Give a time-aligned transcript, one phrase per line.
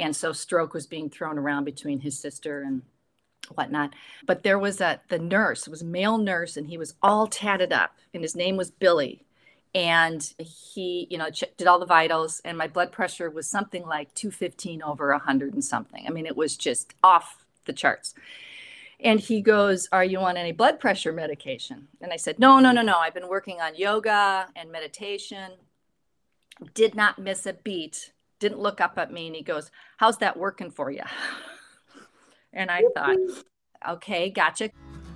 [0.00, 2.82] And so stroke was being thrown around between his sister and
[3.54, 3.94] whatnot.
[4.26, 7.26] But there was a the nurse, it was a male nurse, and he was all
[7.26, 9.24] tatted up, and his name was Billy.
[9.72, 14.12] And he, you know, did all the vitals, and my blood pressure was something like
[14.14, 16.04] 215 over 100 and something.
[16.06, 18.14] I mean, it was just off the charts.
[19.02, 21.88] And he goes, Are you on any blood pressure medication?
[22.00, 22.98] And I said, No, no, no, no.
[22.98, 25.52] I've been working on yoga and meditation.
[26.74, 28.12] Did not miss a beat.
[28.40, 29.26] Didn't look up at me.
[29.26, 31.02] And he goes, How's that working for you?
[32.52, 33.16] And I thought,
[33.88, 34.70] okay, gotcha.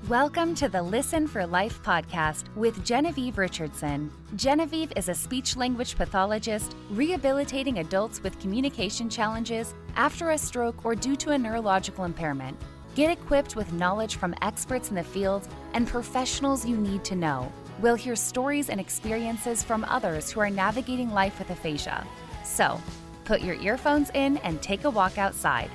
[0.08, 4.08] Welcome to the Listen for Life podcast with Genevieve Richardson.
[4.36, 10.94] Genevieve is a speech language pathologist rehabilitating adults with communication challenges after a stroke or
[10.94, 12.56] due to a neurological impairment.
[12.94, 17.50] Get equipped with knowledge from experts in the field and professionals you need to know.
[17.80, 22.06] We'll hear stories and experiences from others who are navigating life with aphasia.
[22.44, 22.80] So,
[23.24, 25.70] put your earphones in and take a walk outside.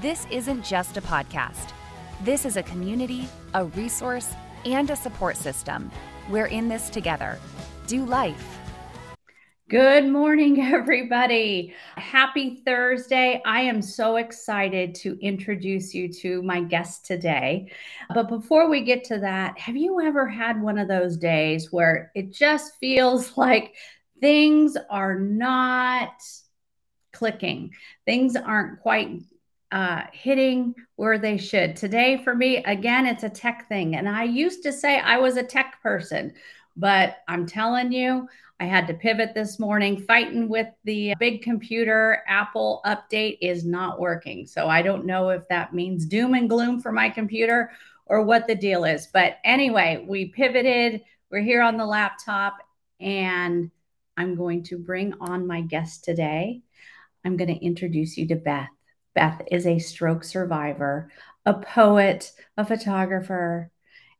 [0.00, 1.72] This isn't just a podcast.
[2.22, 4.32] This is a community, a resource,
[4.64, 5.90] and a support system.
[6.28, 7.38] We're in this together.
[7.86, 8.58] Do life.
[9.70, 11.74] Good morning, everybody.
[11.96, 13.42] Happy Thursday.
[13.46, 17.72] I am so excited to introduce you to my guest today.
[18.14, 22.12] But before we get to that, have you ever had one of those days where
[22.14, 23.74] it just feels like
[24.20, 26.22] things are not
[27.14, 27.72] clicking?
[28.04, 29.22] Things aren't quite
[29.72, 31.76] uh, hitting where they should.
[31.76, 33.96] Today, for me, again, it's a tech thing.
[33.96, 36.34] And I used to say I was a tech person,
[36.76, 38.28] but I'm telling you,
[38.60, 40.00] I had to pivot this morning.
[40.00, 44.46] Fighting with the big computer Apple update is not working.
[44.46, 47.72] So I don't know if that means doom and gloom for my computer
[48.06, 49.08] or what the deal is.
[49.12, 51.02] But anyway, we pivoted.
[51.30, 52.58] We're here on the laptop,
[53.00, 53.72] and
[54.16, 56.62] I'm going to bring on my guest today.
[57.24, 58.68] I'm going to introduce you to Beth.
[59.14, 61.10] Beth is a stroke survivor,
[61.46, 63.70] a poet, a photographer,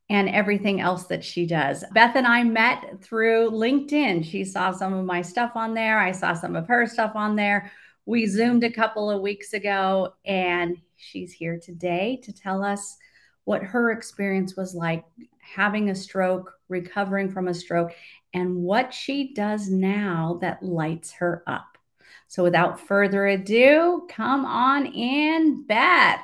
[0.09, 1.85] and everything else that she does.
[1.93, 4.25] Beth and I met through LinkedIn.
[4.25, 7.37] She saw some of my stuff on there, I saw some of her stuff on
[7.37, 7.73] there.
[8.07, 12.99] We Zoomed a couple of weeks ago, and she's here today to tell us
[13.45, 15.05] what her experience was like
[15.39, 17.93] having a stroke, recovering from a stroke,
[18.33, 21.74] and what she does now that lights her up.
[22.35, 26.19] So without further ado, come on in, Beth.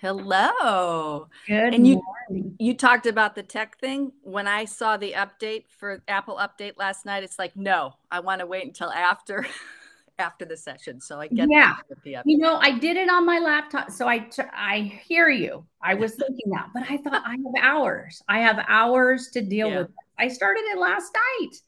[0.00, 1.28] Hello.
[1.46, 2.56] Good and you, morning.
[2.58, 4.10] You talked about the tech thing.
[4.22, 8.40] When I saw the update for Apple update last night, it's like, no, I want
[8.40, 9.46] to wait until after
[10.18, 11.00] after the session.
[11.00, 11.76] So I get yeah.
[12.24, 13.92] You know, I did it on my laptop.
[13.92, 15.64] So I I hear you.
[15.80, 18.20] I was thinking that, but I thought I have hours.
[18.28, 19.78] I have hours to deal yeah.
[19.78, 19.86] with.
[19.90, 19.94] It.
[20.18, 21.60] I started it last night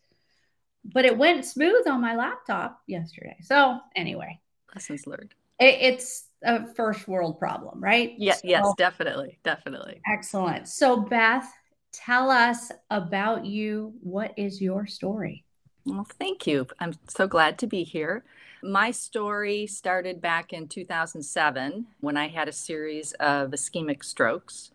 [0.85, 3.37] but it went smooth on my laptop yesterday.
[3.43, 4.41] So anyway,
[4.75, 5.35] lessons learned.
[5.59, 8.15] It, it's a first world problem, right?
[8.17, 10.01] Yes, so, yes, definitely, definitely.
[10.11, 10.69] Excellent.
[10.69, 11.51] So Beth,
[11.93, 13.95] tell us about you.
[14.03, 15.45] What is your story?
[15.85, 16.67] Well, thank you.
[16.79, 18.25] I'm so glad to be here.
[18.63, 24.71] My story started back in 2007 when I had a series of ischemic strokes.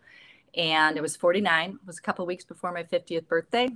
[0.56, 3.68] And it was 49, it was a couple weeks before my 50th birthday.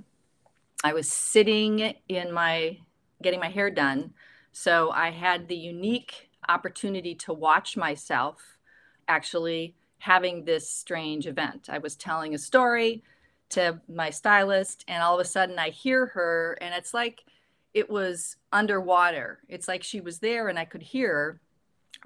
[0.83, 2.77] I was sitting in my
[3.21, 4.13] getting my hair done.
[4.51, 8.57] So I had the unique opportunity to watch myself
[9.07, 11.69] actually having this strange event.
[11.69, 13.03] I was telling a story
[13.49, 17.23] to my stylist, and all of a sudden I hear her, and it's like
[17.73, 19.39] it was underwater.
[19.47, 21.41] It's like she was there and I could hear her.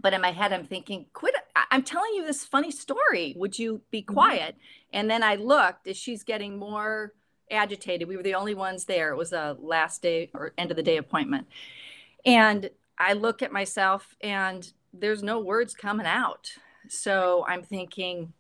[0.02, 1.36] But in my head, I'm thinking, quit.
[1.72, 3.34] I'm telling you this funny story.
[3.38, 4.14] Would you be mm-hmm.
[4.14, 4.56] quiet?
[4.56, 4.98] Mm-hmm.
[4.98, 7.14] And then I looked as she's getting more
[7.52, 8.08] agitated.
[8.08, 9.12] We were the only ones there.
[9.12, 11.48] It was a last day or end of the day appointment.
[12.26, 16.52] And I look at myself and there's no words coming out.
[16.88, 18.34] So I'm thinking,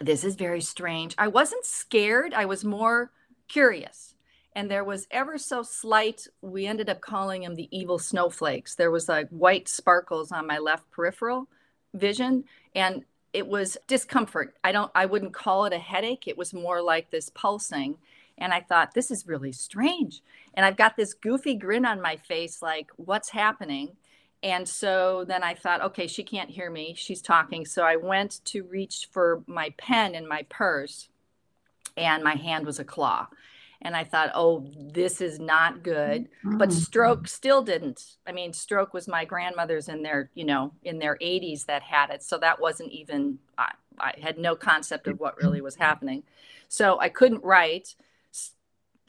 [0.00, 1.14] this is very strange.
[1.18, 3.12] I wasn't scared, I was more
[3.48, 4.14] curious.
[4.54, 8.74] And there was ever so slight, we ended up calling them the evil snowflakes.
[8.74, 11.48] There was like white sparkles on my left peripheral
[11.94, 12.44] vision.
[12.74, 14.56] And it was discomfort.
[14.64, 16.26] I don't I wouldn't call it a headache.
[16.26, 17.96] It was more like this pulsing.
[18.38, 20.22] And I thought, this is really strange.
[20.54, 23.96] And I've got this goofy grin on my face, like, what's happening?
[24.42, 26.94] And so then I thought, okay, she can't hear me.
[26.96, 27.66] She's talking.
[27.66, 31.10] So I went to reach for my pen in my purse,
[31.96, 33.28] and my hand was a claw.
[33.82, 36.28] And I thought, oh, this is not good.
[36.44, 36.72] But mm.
[36.72, 38.16] stroke still didn't.
[38.26, 42.10] I mean, stroke was my grandmother's in their, you know, in their 80s that had
[42.10, 42.22] it.
[42.22, 46.24] So that wasn't even, I, I had no concept of what really was happening.
[46.68, 47.94] So I couldn't write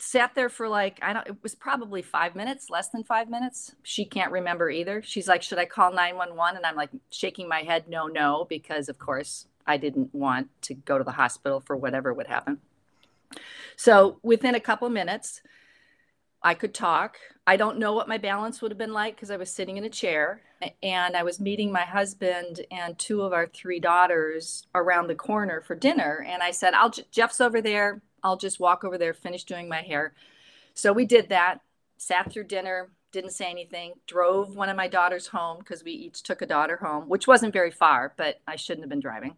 [0.02, 3.76] sat there for like i don't it was probably five minutes less than five minutes
[3.84, 7.62] she can't remember either she's like should i call 911 and i'm like shaking my
[7.62, 11.76] head no no because of course i didn't want to go to the hospital for
[11.78, 12.58] whatever would happen
[13.76, 15.42] so within a couple minutes
[16.44, 17.18] i could talk
[17.48, 19.84] i don't know what my balance would have been like because i was sitting in
[19.84, 20.42] a chair
[20.84, 25.62] and i was meeting my husband and two of our three daughters around the corner
[25.62, 29.44] for dinner and i said i'll jeff's over there I'll just walk over there, finish
[29.44, 30.14] doing my hair.
[30.74, 31.60] So we did that,
[31.98, 36.24] sat through dinner, didn't say anything, drove one of my daughters home because we each
[36.24, 39.36] took a daughter home, which wasn't very far, but I shouldn't have been driving.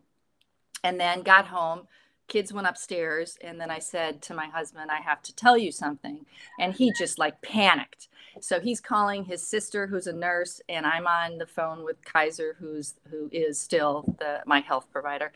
[0.84, 1.88] And then got home,
[2.28, 5.72] kids went upstairs, and then I said to my husband, I have to tell you
[5.72, 6.26] something.
[6.60, 8.08] And he just like panicked.
[8.42, 12.56] So he's calling his sister, who's a nurse, and I'm on the phone with Kaiser,
[12.60, 15.32] who's who is still the my health provider,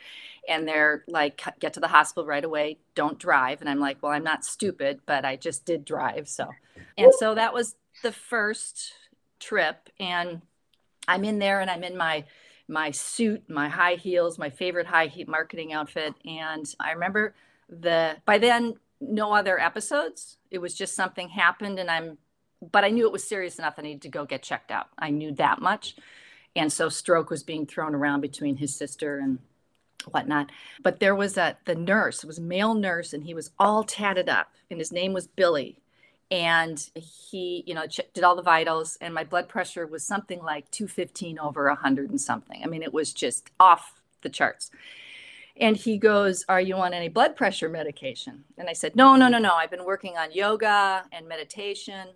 [0.50, 2.78] and they're like, "Get to the hospital right away.
[2.96, 6.50] Don't drive." And I'm like, "Well, I'm not stupid, but I just did drive." So,
[6.98, 8.94] and so that was the first
[9.40, 10.42] trip, and
[11.08, 12.26] I'm in there, and I'm in my
[12.68, 17.34] my suit, my high heels, my favorite high heat marketing outfit, and I remember
[17.70, 20.38] the by then no other episodes.
[20.50, 22.18] It was just something happened, and I'm
[22.62, 24.88] but I knew it was serious enough I needed to go get checked out.
[24.98, 25.96] I knew that much.
[26.56, 29.38] And so stroke was being thrown around between his sister and
[30.10, 30.52] whatnot.
[30.82, 33.84] But there was a the nurse, it was a male nurse, and he was all
[33.84, 35.78] tatted up, and his name was Billy.
[36.30, 40.70] And he, you know, did all the vitals, and my blood pressure was something like
[40.72, 42.62] 215 over 100 and something.
[42.62, 44.70] I mean, it was just off the charts.
[45.60, 48.44] And he goes, Are you on any blood pressure medication?
[48.58, 49.54] And I said, No, no, no, no.
[49.54, 52.10] I've been working on yoga and meditation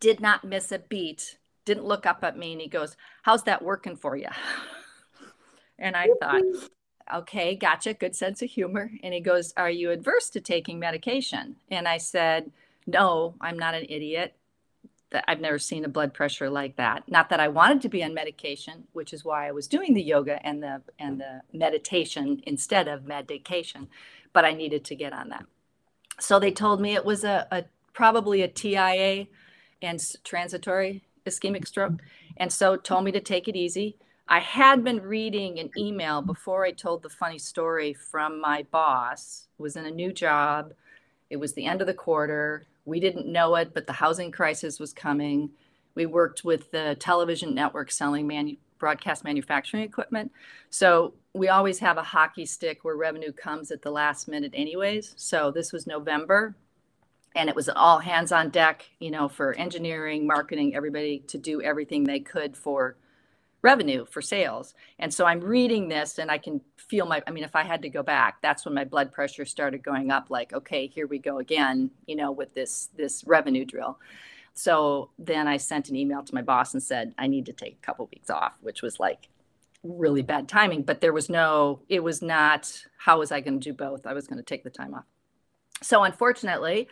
[0.00, 3.62] did not miss a beat, didn't look up at me, and he goes, How's that
[3.62, 4.28] working for you?
[5.78, 6.42] and I thought,
[7.14, 8.90] Okay, gotcha, good sense of humor.
[9.02, 11.56] And he goes, Are you adverse to taking medication?
[11.70, 12.50] And I said,
[12.86, 14.34] No, I'm not an idiot.
[15.26, 17.08] I've never seen a blood pressure like that.
[17.08, 20.02] Not that I wanted to be on medication, which is why I was doing the
[20.02, 23.88] yoga and the and the meditation instead of medication,
[24.32, 25.46] but I needed to get on that.
[26.18, 29.26] So they told me it was a, a probably a TIA,
[29.82, 32.00] and transitory ischemic stroke.
[32.36, 33.96] And so told me to take it easy.
[34.28, 39.46] I had been reading an email before I told the funny story from my boss.
[39.58, 40.72] was in a new job.
[41.30, 42.66] It was the end of the quarter.
[42.86, 45.50] We didn't know it, but the housing crisis was coming.
[45.94, 50.32] We worked with the television network selling manu- broadcast manufacturing equipment.
[50.70, 55.14] So we always have a hockey stick where revenue comes at the last minute, anyways.
[55.16, 56.54] So this was November
[57.34, 61.60] and it was all hands on deck, you know, for engineering, marketing, everybody to do
[61.60, 62.96] everything they could for
[63.66, 64.74] revenue, for sales.
[65.00, 67.82] And so I'm reading this and I can feel my, I mean, if I had
[67.82, 71.18] to go back, that's when my blood pressure started going up like, okay, here we
[71.18, 73.98] go again, you know, with this, this revenue drill.
[74.54, 77.74] So then I sent an email to my boss and said, I need to take
[77.74, 79.28] a couple weeks off, which was like
[79.82, 83.70] really bad timing, but there was no, it was not, how was I going to
[83.70, 84.06] do both?
[84.06, 85.04] I was going to take the time off.
[85.82, 86.88] So unfortunately,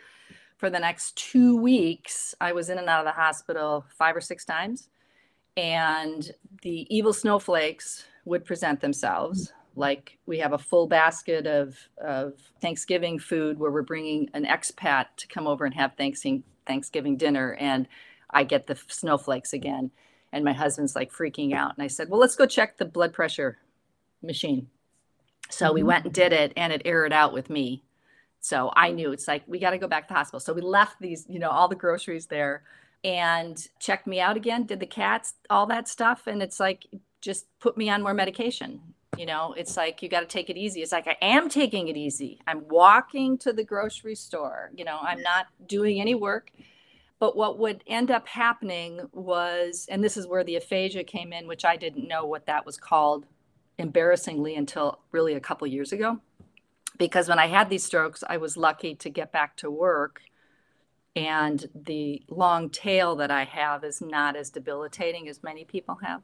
[0.57, 4.21] for the next two weeks, I was in and out of the hospital five or
[4.21, 4.89] six times.
[5.57, 6.29] And
[6.61, 9.53] the evil snowflakes would present themselves.
[9.75, 15.07] Like we have a full basket of, of Thanksgiving food where we're bringing an expat
[15.17, 17.55] to come over and have Thanksgiving, Thanksgiving dinner.
[17.59, 17.87] And
[18.29, 19.91] I get the snowflakes again.
[20.31, 21.75] And my husband's like freaking out.
[21.77, 23.57] And I said, Well, let's go check the blood pressure
[24.21, 24.67] machine.
[25.49, 25.87] So we mm-hmm.
[25.87, 27.83] went and did it, and it aired out with me
[28.45, 30.39] so I knew it's like, we got to go back to the hospital.
[30.39, 32.61] So we left these, you know, all the groceries there
[33.03, 36.27] and checked me out again, did the cats, all that stuff.
[36.27, 36.85] And it's like,
[37.21, 38.79] just put me on more medication.
[39.17, 40.81] You know, it's like, you got to take it easy.
[40.81, 42.39] It's like, I am taking it easy.
[42.47, 44.71] I'm walking to the grocery store.
[44.75, 46.51] You know, I'm not doing any work.
[47.17, 51.47] But what would end up happening was, and this is where the aphasia came in,
[51.47, 53.25] which I didn't know what that was called
[53.77, 56.19] embarrassingly until really a couple years ago
[56.97, 60.21] because when I had these strokes, I was lucky to get back to work.
[61.15, 66.21] And the long tail that I have is not as debilitating as many people have.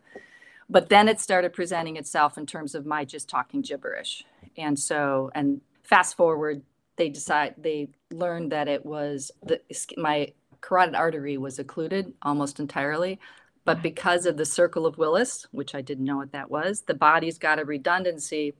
[0.69, 4.23] But then it started presenting itself in terms of my just talking gibberish.
[4.57, 6.61] And so, and fast forward,
[6.97, 9.61] they decide they learned that it was the
[9.97, 13.19] my carotid artery was occluded almost entirely.
[13.63, 16.93] But because of the circle of Willis, which I didn't know what that was, the
[16.93, 18.53] body's got a redundancy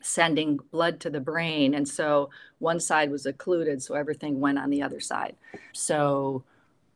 [0.00, 1.74] sending blood to the brain.
[1.74, 5.36] And so one side was occluded, so everything went on the other side.
[5.72, 6.44] So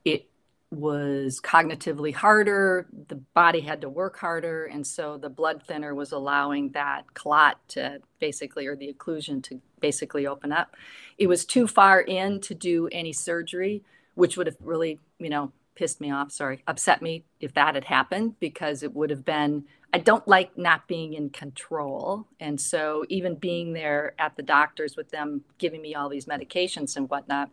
[0.05, 0.27] it
[0.71, 2.87] was cognitively harder.
[3.09, 4.67] The body had to work harder.
[4.67, 9.61] And so the blood thinner was allowing that clot to basically, or the occlusion to,
[9.81, 10.75] basically open up.
[11.19, 13.83] It was too far in to do any surgery,
[14.15, 17.85] which would have really, you know, pissed me off, sorry, upset me if that had
[17.85, 22.27] happened because it would have been I don't like not being in control.
[22.41, 26.95] And so even being there at the doctors with them giving me all these medications
[26.97, 27.51] and whatnot,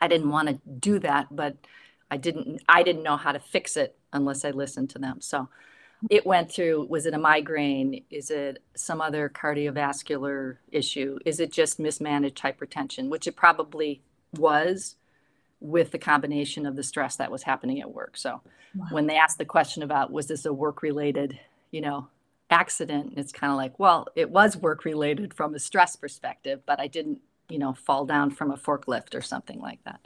[0.00, 1.56] I didn't want to do that, but
[2.10, 5.20] I didn't I didn't know how to fix it unless I listened to them.
[5.20, 5.48] So
[6.08, 8.04] it went through was it a migraine?
[8.10, 11.18] Is it some other cardiovascular issue?
[11.26, 14.02] Is it just mismanaged hypertension, which it probably
[14.32, 14.94] was
[15.60, 18.16] with the combination of the stress that was happening at work.
[18.16, 18.40] So
[18.74, 18.86] wow.
[18.90, 21.38] when they asked the question about was this a work related,
[21.70, 22.08] you know,
[22.50, 26.80] accident, it's kind of like, well, it was work related from a stress perspective, but
[26.80, 30.00] I didn't, you know, fall down from a forklift or something like that.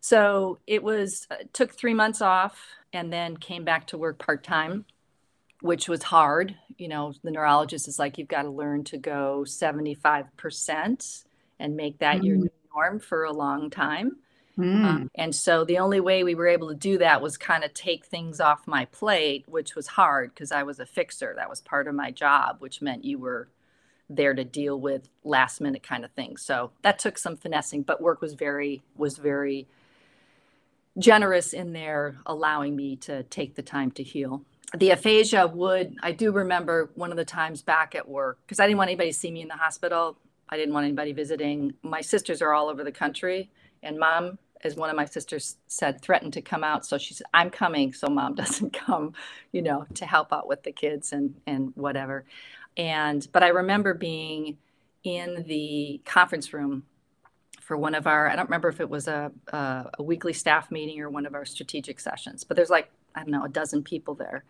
[0.00, 2.60] So it was uh, took 3 months off
[2.92, 4.84] and then came back to work part-time,
[5.60, 6.54] which was hard.
[6.76, 11.24] You know, the neurologist is like you've got to learn to go 75%
[11.58, 12.24] and make that mm.
[12.24, 12.38] your
[12.74, 14.16] norm for a long time.
[14.58, 14.84] Mm.
[14.84, 17.74] Um, and so the only way we were able to do that was kind of
[17.74, 21.34] take things off my plate, which was hard because I was a fixer.
[21.36, 23.48] That was part of my job, which meant you were
[24.08, 26.42] there to deal with last minute kind of things.
[26.42, 29.66] So that took some finessing, but work was very was very
[30.98, 34.42] generous in there allowing me to take the time to heal.
[34.76, 38.66] The aphasia would I do remember one of the times back at work because I
[38.66, 40.16] didn't want anybody to see me in the hospital.
[40.48, 41.74] I didn't want anybody visiting.
[41.82, 43.50] My sisters are all over the country
[43.84, 46.86] and mom as one of my sisters said, threatened to come out.
[46.86, 49.12] So she said, I'm coming so mom doesn't come,
[49.52, 52.24] you know, to help out with the kids and, and whatever.
[52.76, 54.56] And, but I remember being
[55.04, 56.84] in the conference room
[57.60, 60.70] for one of our, I don't remember if it was a, a, a weekly staff
[60.70, 63.82] meeting or one of our strategic sessions, but there's like, I don't know, a dozen
[63.82, 64.44] people there.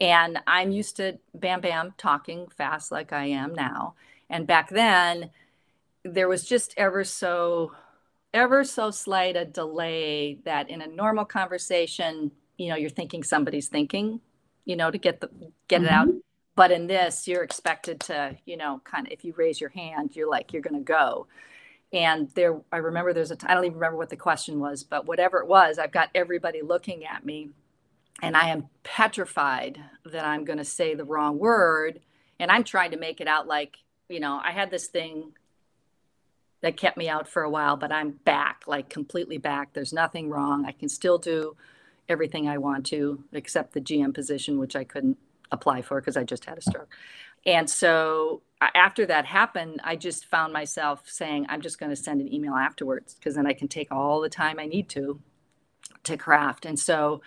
[0.00, 3.94] And I'm used to bam, bam, talking fast like I am now.
[4.30, 5.30] And back then,
[6.02, 7.72] there was just ever so
[8.32, 13.68] ever so slight a delay that in a normal conversation, you know, you're thinking somebody's
[13.68, 14.20] thinking,
[14.64, 15.30] you know, to get the
[15.68, 15.86] get mm-hmm.
[15.86, 16.08] it out.
[16.08, 16.18] Mm-hmm.
[16.56, 20.14] But in this, you're expected to, you know, kind of if you raise your hand,
[20.14, 21.26] you're like you're going to go.
[21.92, 23.36] And there, I remember there's a.
[23.46, 26.62] I don't even remember what the question was, but whatever it was, I've got everybody
[26.62, 27.50] looking at me,
[28.22, 32.00] and I am petrified that I'm going to say the wrong word,
[32.38, 35.32] and I'm trying to make it out like, you know, I had this thing
[36.62, 39.72] that kept me out for a while, but I'm back, like completely back.
[39.72, 40.66] There's nothing wrong.
[40.66, 41.56] I can still do
[42.08, 45.18] everything I want to, except the GM position, which I couldn't
[45.50, 46.94] apply for because I just had a stroke.
[47.46, 52.20] And so after that happened, I just found myself saying, I'm just going to send
[52.20, 55.20] an email afterwards because then I can take all the time I need to
[56.04, 56.66] to craft.
[56.66, 57.22] And so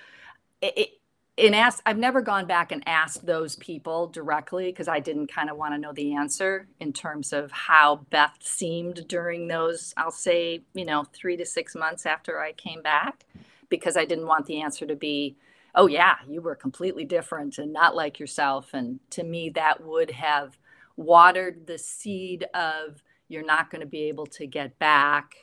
[0.61, 0.89] it,
[1.37, 5.49] and ask i've never gone back and asked those people directly because i didn't kind
[5.49, 10.11] of want to know the answer in terms of how beth seemed during those i'll
[10.11, 13.25] say you know three to six months after i came back
[13.69, 15.35] because i didn't want the answer to be
[15.75, 18.73] oh yeah you were completely different and not like yourself.
[18.73, 20.57] And to me that would have
[20.95, 25.35] watered the seed of you're not going to be able to get back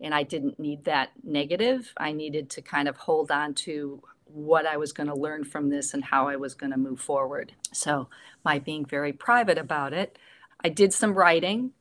[0.00, 1.92] and i didn't need that negative.
[1.96, 5.68] I needed to kind of hold on to what I was going to learn from
[5.68, 7.52] this and how I was going to move forward.
[7.72, 8.08] So,
[8.42, 10.18] by being very private about it,
[10.62, 11.72] I did some writing.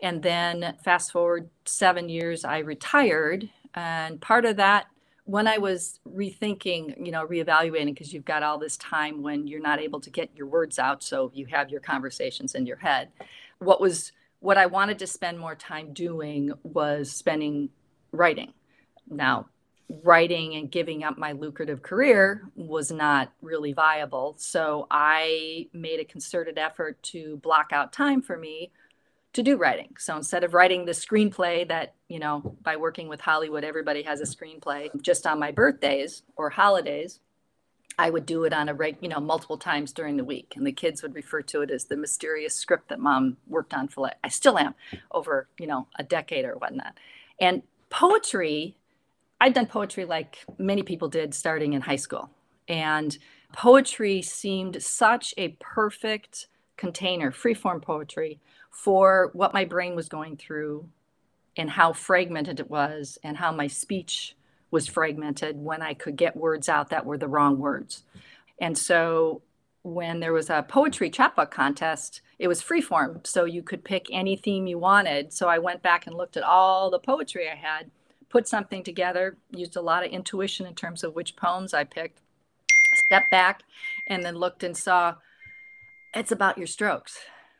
[0.00, 3.48] And then, fast forward seven years, I retired.
[3.74, 4.86] And part of that,
[5.24, 9.60] when I was rethinking, you know, reevaluating, because you've got all this time when you're
[9.60, 11.02] not able to get your words out.
[11.02, 13.08] So, you have your conversations in your head.
[13.58, 17.70] What was what I wanted to spend more time doing was spending
[18.12, 18.52] writing.
[19.08, 19.46] Now,
[19.88, 24.34] writing and giving up my lucrative career was not really viable.
[24.38, 28.72] So I made a concerted effort to block out time for me
[29.34, 29.94] to do writing.
[29.98, 34.20] So instead of writing the screenplay that, you know, by working with Hollywood, everybody has
[34.20, 37.20] a screenplay just on my birthdays or holidays,
[37.98, 40.54] I would do it on a reg, you know, multiple times during the week.
[40.56, 43.88] And the kids would refer to it as the mysterious script that mom worked on
[43.88, 44.74] for, like, I still am
[45.12, 46.98] over, you know, a decade or whatnot.
[47.40, 48.76] And poetry
[49.44, 52.30] I'd done poetry like many people did starting in high school.
[52.66, 53.18] And
[53.52, 56.46] poetry seemed such a perfect
[56.78, 60.88] container, freeform poetry, for what my brain was going through
[61.58, 64.34] and how fragmented it was and how my speech
[64.70, 68.02] was fragmented when I could get words out that were the wrong words.
[68.58, 69.42] And so
[69.82, 73.26] when there was a poetry chapbook contest, it was freeform.
[73.26, 75.34] So you could pick any theme you wanted.
[75.34, 77.90] So I went back and looked at all the poetry I had
[78.34, 82.18] put something together, used a lot of intuition in terms of which poems I picked,
[83.06, 83.62] stepped back,
[84.08, 85.14] and then looked and saw
[86.16, 87.16] it's about your strokes.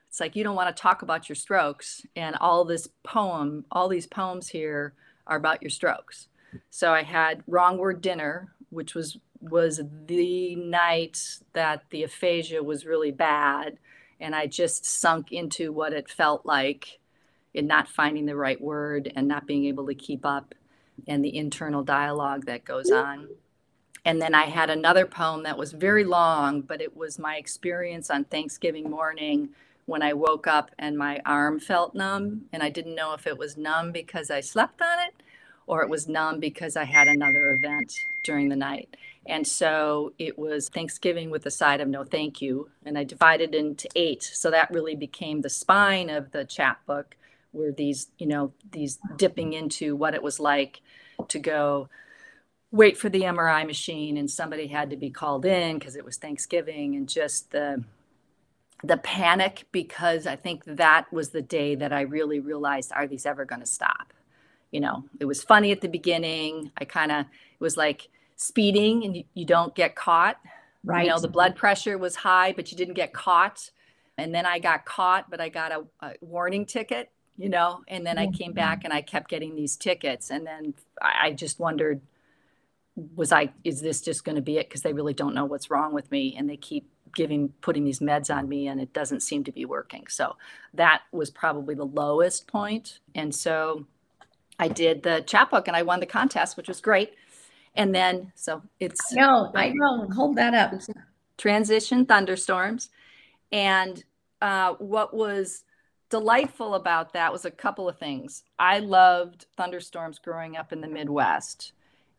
[0.08, 3.88] it's like you don't want to talk about your strokes and all this poem all
[3.88, 4.94] these poems here
[5.28, 6.28] are about your strokes
[6.70, 12.86] so i had wrong word dinner which was was the night that the aphasia was
[12.86, 13.76] really bad
[14.20, 17.00] and i just sunk into what it felt like
[17.52, 20.54] in not finding the right word and not being able to keep up
[21.06, 23.28] and the internal dialogue that goes on
[24.04, 28.10] and then i had another poem that was very long but it was my experience
[28.10, 29.48] on thanksgiving morning
[29.86, 33.38] when I woke up and my arm felt numb, and I didn't know if it
[33.38, 35.14] was numb because I slept on it
[35.66, 37.92] or it was numb because I had another event
[38.24, 38.96] during the night.
[39.26, 42.68] And so it was Thanksgiving with a side of no thank you.
[42.84, 44.22] And I divided into eight.
[44.22, 47.16] So that really became the spine of the chapbook,
[47.52, 50.82] where these, you know, these dipping into what it was like
[51.28, 51.88] to go
[52.70, 56.16] wait for the MRI machine and somebody had to be called in because it was
[56.16, 57.84] Thanksgiving and just the
[58.82, 63.26] the panic because I think that was the day that I really realized are these
[63.26, 64.12] ever going to stop?
[64.70, 66.70] You know, it was funny at the beginning.
[66.76, 70.36] I kind of, it was like speeding and you, you, don't get caught.
[70.82, 71.04] Right.
[71.04, 73.70] You know, the blood pressure was high, but you didn't get caught.
[74.18, 78.06] And then I got caught, but I got a, a warning ticket, you know, and
[78.06, 80.30] then I came back and I kept getting these tickets.
[80.30, 82.00] And then I, just wondered,
[83.16, 84.68] was I, is this just going to be it?
[84.68, 88.00] Because they really don't know what's wrong with me and they keep giving putting these
[88.00, 90.06] meds on me and it doesn't seem to be working.
[90.08, 90.36] So
[90.74, 93.00] that was probably the lowest point.
[93.14, 93.86] And so
[94.56, 97.14] i did the chapbook and i won the contest which was great.
[97.74, 100.08] And then so it's no i know.
[100.14, 100.74] Hold that up.
[101.38, 102.90] Transition thunderstorms.
[103.52, 104.02] And
[104.42, 105.64] uh, what was
[106.10, 108.44] delightful about that was a couple of things.
[108.58, 111.72] I loved thunderstorms growing up in the midwest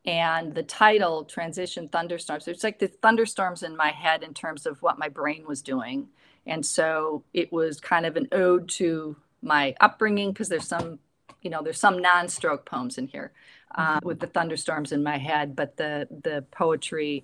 [0.06, 4.82] and the title transition thunderstorms it's like the thunderstorms in my head in terms of
[4.82, 6.10] what my brain was doing.
[6.46, 11.00] And so it was kind of an ode to my upbringing because there's some
[11.42, 13.32] you know there's some non-stroke poems in here
[13.76, 14.08] uh, mm-hmm.
[14.08, 17.24] with the thunderstorms in my head but the the poetry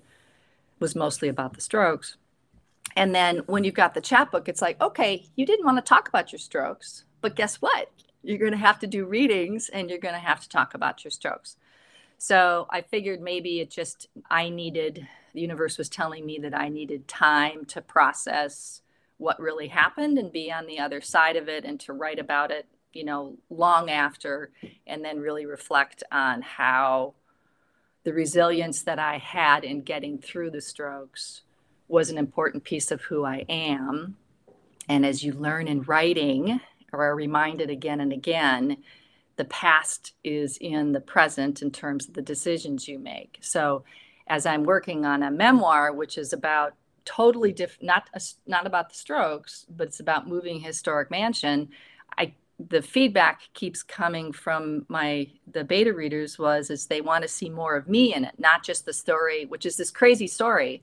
[0.78, 2.16] was mostly about the strokes
[2.96, 6.08] and then when you've got the chapbook it's like okay you didn't want to talk
[6.08, 7.90] about your strokes but guess what?
[8.22, 11.02] You're going to have to do readings and you're going to have to talk about
[11.04, 11.56] your strokes.
[12.18, 16.68] So I figured maybe it just, I needed, the universe was telling me that I
[16.68, 18.82] needed time to process
[19.16, 22.50] what really happened and be on the other side of it and to write about
[22.50, 24.50] it, you know, long after,
[24.86, 27.14] and then really reflect on how
[28.04, 31.42] the resilience that I had in getting through the strokes
[31.88, 34.16] was an important piece of who I am.
[34.88, 36.60] And as you learn in writing,
[36.92, 38.76] or are reminded again and again,
[39.36, 43.38] the past is in the present in terms of the decisions you make.
[43.40, 43.84] So,
[44.28, 48.88] as I'm working on a memoir, which is about totally different, not a, not about
[48.90, 51.70] the strokes, but it's about moving historic mansion.
[52.16, 52.34] I
[52.68, 57.48] the feedback keeps coming from my the beta readers was is they want to see
[57.48, 60.82] more of me in it, not just the story, which is this crazy story.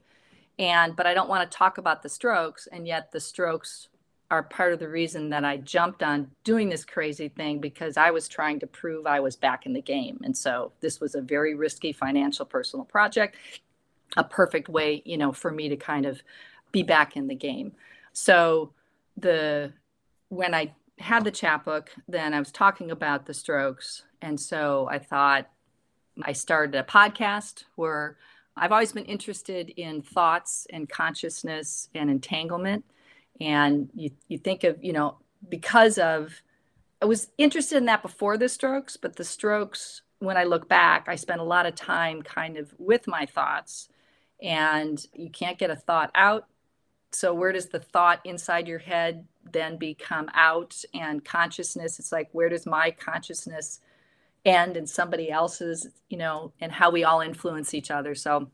[0.60, 3.88] And but I don't want to talk about the strokes, and yet the strokes
[4.30, 8.12] are part of the reason that I jumped on doing this crazy thing because I
[8.12, 10.19] was trying to prove I was back in the game.
[10.24, 13.38] And so this was a very risky financial personal project,
[14.17, 16.22] a perfect way, you know, for me to kind of
[16.72, 17.72] be back in the game.
[18.13, 18.74] So
[19.17, 19.74] the
[20.28, 24.04] when I had the chapbook, then I was talking about the strokes.
[24.22, 25.50] And so I thought
[26.22, 28.17] I started a podcast where
[28.56, 32.86] I've always been interested in thoughts and consciousness and entanglement.
[33.40, 36.42] And you you think of you know because of
[37.02, 41.08] I was interested in that before the strokes, but the strokes when I look back,
[41.08, 43.90] I spent a lot of time kind of with my thoughts.
[44.42, 46.48] And you can't get a thought out.
[47.12, 50.76] So where does the thought inside your head then become out?
[50.94, 53.80] And consciousness it's like where does my consciousness
[54.45, 58.15] end and somebody else's, you know, and how we all influence each other.
[58.15, 58.49] So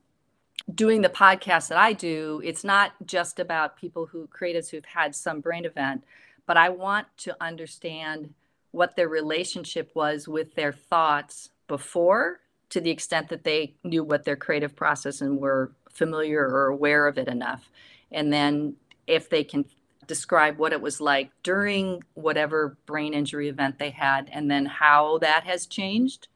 [0.74, 5.16] doing the podcast that I do, it's not just about people who creatives who've had
[5.16, 6.04] some brain event,
[6.46, 8.34] but I want to understand
[8.72, 14.26] what their relationship was with their thoughts before to the extent that they knew what
[14.26, 17.70] their creative process and were familiar or aware of it enough.
[18.12, 18.76] And then
[19.08, 19.66] if they can
[20.08, 25.18] describe what it was like during whatever brain injury event they had and then how
[25.20, 26.28] that has changed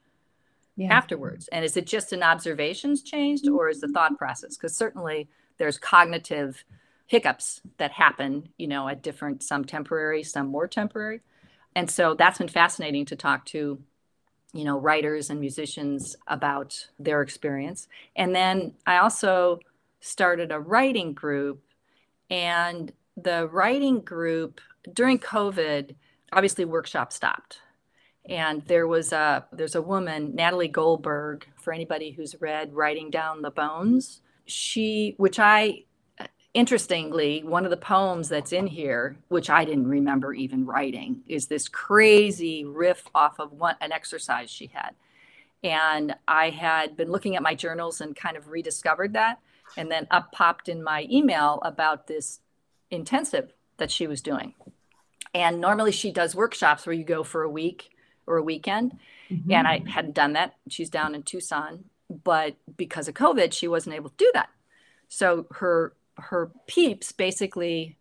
[0.76, 0.94] yeah.
[0.96, 1.48] afterwards?
[1.50, 3.94] And is it just an observations changed or is the mm-hmm.
[3.94, 4.58] thought process?
[4.58, 5.28] Because certainly
[5.58, 6.64] there's cognitive
[7.08, 11.22] hiccups that happen, you know, at different, some temporary, some more temporary.
[11.76, 13.80] And so that's been fascinating to talk to,
[14.54, 17.88] you know, writers and musicians about their experience.
[18.16, 19.60] And then I also
[20.00, 21.62] started a writing group
[22.30, 22.92] and
[23.24, 24.62] the writing group
[24.94, 25.96] during COVID,
[26.32, 27.60] obviously workshop stopped.
[28.28, 33.42] And there was a there's a woman, Natalie Goldberg, for anybody who's read Writing Down
[33.42, 34.22] the Bones.
[34.46, 35.84] She, which I
[36.54, 41.48] interestingly, one of the poems that's in here, which I didn't remember even writing, is
[41.48, 44.96] this crazy riff off of one, an exercise she had.
[45.64, 49.40] And I had been looking at my journals and kind of rediscovered that.
[49.78, 52.40] And then up popped in my email about this
[52.92, 54.54] intensive that she was doing.
[55.34, 57.92] And normally she does workshops where you go for a week
[58.26, 58.98] or a weekend.
[59.30, 59.52] Mm-hmm.
[59.52, 60.56] And I hadn't done that.
[60.70, 61.86] She's down in Tucson.
[62.24, 64.50] But because of COVID, she wasn't able to do that.
[65.08, 67.98] So her her peeps basically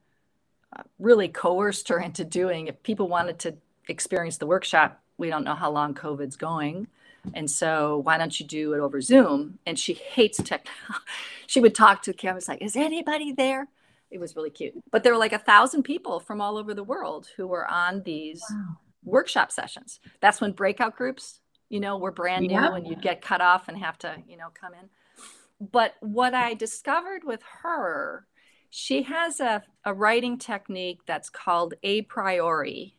[0.76, 3.54] uh, really coerced her into doing if people wanted to
[3.88, 6.86] experience the workshop we don't know how long covid's going
[7.34, 10.66] and so why don't you do it over zoom and she hates tech
[11.46, 13.66] she would talk to the cameras like is anybody there
[14.10, 16.84] it was really cute but there were like a thousand people from all over the
[16.84, 18.76] world who were on these wow.
[19.04, 23.40] workshop sessions that's when breakout groups you know were brand new and you'd get cut
[23.40, 24.88] off and have to you know come in
[25.60, 28.26] but what I discovered with her,
[28.70, 32.96] she has a, a writing technique that's called a priori,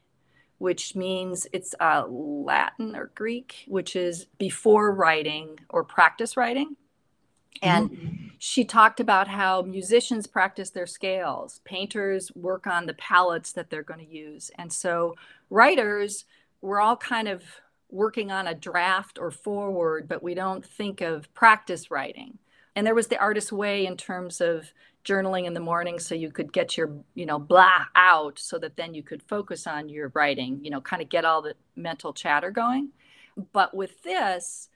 [0.57, 6.75] which means it's uh, Latin or Greek, which is before writing or practice writing.
[7.61, 8.27] And mm-hmm.
[8.39, 13.83] She talked about how musicians practice their scales, painters work on the palettes that they're
[13.83, 14.49] going to use.
[14.57, 15.15] And so
[15.49, 16.23] writers,
[16.61, 17.43] we're all kind of
[17.91, 22.37] working on a draft or forward, but we don't think of practice writing.
[22.75, 24.71] And there was the artist way in terms of
[25.03, 28.75] journaling in the morning so you could get your you know blah out so that
[28.75, 32.13] then you could focus on your writing you know kind of get all the mental
[32.13, 32.89] chatter going.
[33.53, 34.69] But with this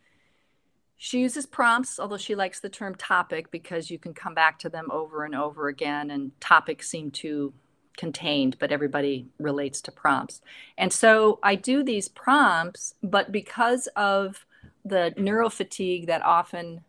[1.04, 4.70] she uses prompts although she likes the term topic because you can come back to
[4.70, 7.54] them over and over again and topics seem too
[7.98, 10.42] contained but everybody relates to prompts
[10.78, 14.46] and so i do these prompts but because of
[14.86, 16.82] the neurofatigue that often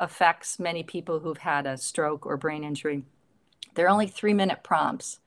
[0.00, 3.04] affects many people who've had a stroke or brain injury.
[3.74, 5.20] They're only three minute prompts.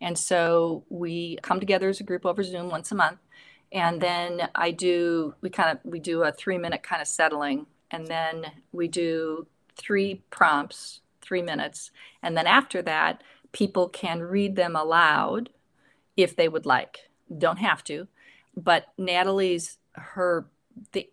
[0.00, 3.18] And so we come together as a group over Zoom once a month.
[3.72, 7.66] And then I do, we kind of, we do a three minute kind of settling.
[7.90, 11.90] And then we do three prompts, three minutes.
[12.22, 13.22] And then after that,
[13.52, 15.50] people can read them aloud
[16.16, 17.08] if they would like.
[17.36, 18.08] Don't have to.
[18.56, 20.46] But Natalie's, her,
[20.92, 21.08] the,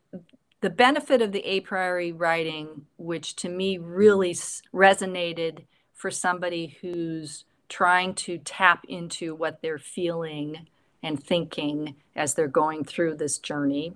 [0.61, 4.35] the benefit of the a priori writing, which to me really
[4.73, 10.67] resonated for somebody who's trying to tap into what they're feeling
[11.03, 13.93] and thinking as they're going through this journey,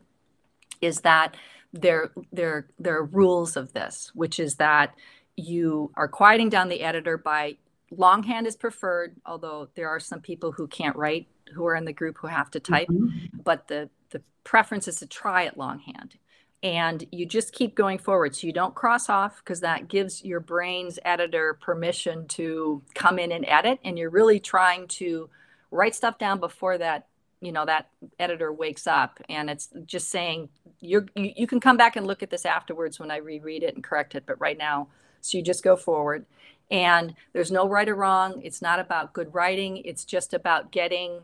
[0.82, 1.36] is that
[1.74, 4.94] there, there, there are rules of this, which is that
[5.36, 7.58] you are quieting down the editor by
[7.92, 11.94] longhand is preferred, although there are some people who can't write who are in the
[11.94, 13.38] group who have to type, mm-hmm.
[13.44, 16.16] but the, the preference is to try it longhand.
[16.64, 18.36] And you just keep going forward.
[18.36, 23.32] So you don't cross off because that gives your brain's editor permission to come in
[23.32, 25.30] and edit and you're really trying to
[25.72, 27.08] write stuff down before that
[27.42, 29.20] you know that editor wakes up.
[29.28, 30.50] And it's just saying
[30.82, 33.76] you're you, you can come back and look at this afterwards when i reread it
[33.76, 34.88] and correct it but right now
[35.22, 36.26] so you just go forward.
[36.70, 38.42] And there's no right or wrong.
[38.44, 39.78] It's not about good writing.
[39.78, 41.22] It's just about getting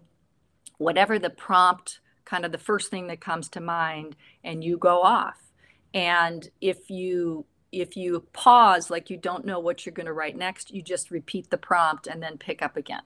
[0.78, 5.02] whatever the prompt kind of the first thing that comes to mind and you go
[5.02, 5.38] off.
[5.94, 10.38] And if you if you pause like you don't know what you're going to write
[10.38, 13.02] next you just repeat the prompt and then pick up again.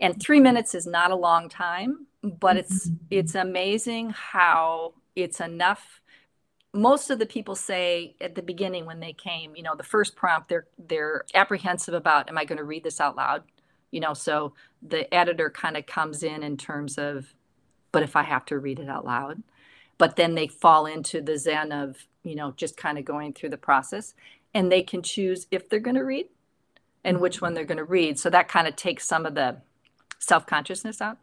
[0.00, 3.04] And three minutes is not a long time but it's mm-hmm.
[3.10, 6.00] it's amazing how it's enough
[6.74, 10.16] most of the people say at the beginning when they came you know the first
[10.16, 13.42] prompt they're they're apprehensive about am i going to read this out loud
[13.90, 17.34] you know so the editor kind of comes in in terms of
[17.92, 19.42] but if I have to read it out loud.
[19.98, 23.50] But then they fall into the zen of, you know, just kind of going through
[23.50, 24.14] the process
[24.54, 26.28] and they can choose if they're going to read
[27.04, 28.18] and which one they're going to read.
[28.18, 29.58] So that kind of takes some of the
[30.18, 31.18] self consciousness out.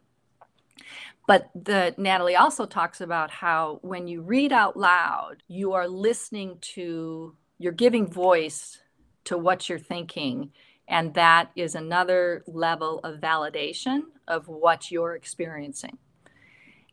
[1.26, 6.58] But the Natalie also talks about how when you read out loud, you are listening
[6.74, 8.78] to, you're giving voice
[9.24, 10.50] to what you're thinking.
[10.88, 15.98] And that is another level of validation of what you're experiencing.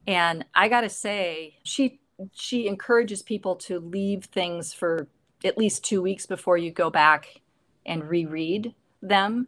[0.06, 2.00] And I got to say, she
[2.34, 5.08] she encourages people to leave things for
[5.44, 7.42] at least 2 weeks before you go back
[7.86, 9.48] and reread them.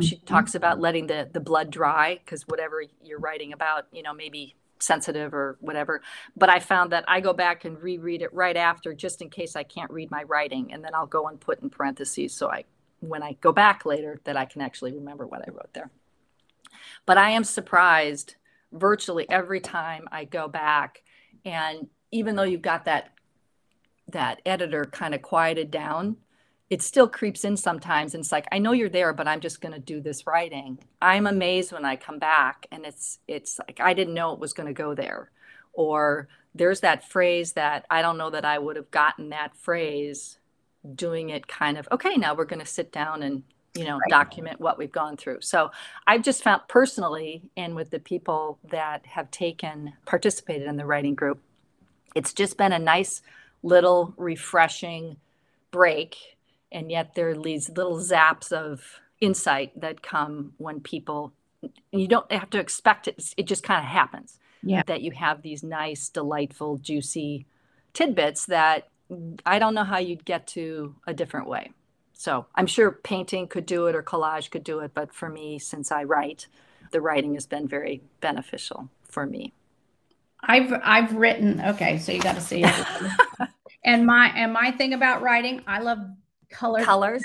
[0.00, 0.26] She mm-hmm.
[0.26, 4.54] talks about letting the the blood dry because whatever you're writing about, you know, maybe
[4.80, 6.02] sensitive or whatever.
[6.36, 9.56] But I found that I go back and reread it right after just in case
[9.56, 12.64] I can't read my writing and then I'll go and put in parentheses so I
[13.00, 15.90] when I go back later that I can actually remember what I wrote there.
[17.06, 18.36] But I am surprised
[18.72, 21.02] virtually every time I go back.
[21.44, 23.12] And even though you've got that
[24.10, 26.16] that editor kind of quieted down,
[26.70, 29.60] it still creeps in sometimes and it's like i know you're there but i'm just
[29.60, 30.78] going to do this writing.
[31.00, 34.52] I'm amazed when i come back and it's it's like i didn't know it was
[34.52, 35.30] going to go there.
[35.72, 40.38] Or there's that phrase that i don't know that i would have gotten that phrase
[40.94, 43.42] doing it kind of okay now we're going to sit down and
[43.74, 44.10] you know right.
[44.10, 45.40] document what we've gone through.
[45.40, 45.70] So
[46.06, 51.14] i've just found personally and with the people that have taken participated in the writing
[51.14, 51.40] group
[52.14, 53.22] it's just been a nice
[53.62, 55.16] little refreshing
[55.70, 56.37] break
[56.70, 61.32] and yet there are these little zaps of insight that come when people
[61.90, 64.38] you don't have to expect it it just kind of happens.
[64.62, 64.82] Yeah.
[64.86, 67.46] That you have these nice delightful juicy
[67.92, 68.88] tidbits that
[69.46, 71.72] i don't know how you'd get to a different way.
[72.12, 75.58] So i'm sure painting could do it or collage could do it but for me
[75.58, 76.46] since i write
[76.90, 79.52] the writing has been very beneficial for me.
[80.40, 82.86] I've i've written okay so you got to see it
[83.84, 85.98] and my and my thing about writing i love
[86.50, 87.22] color colors.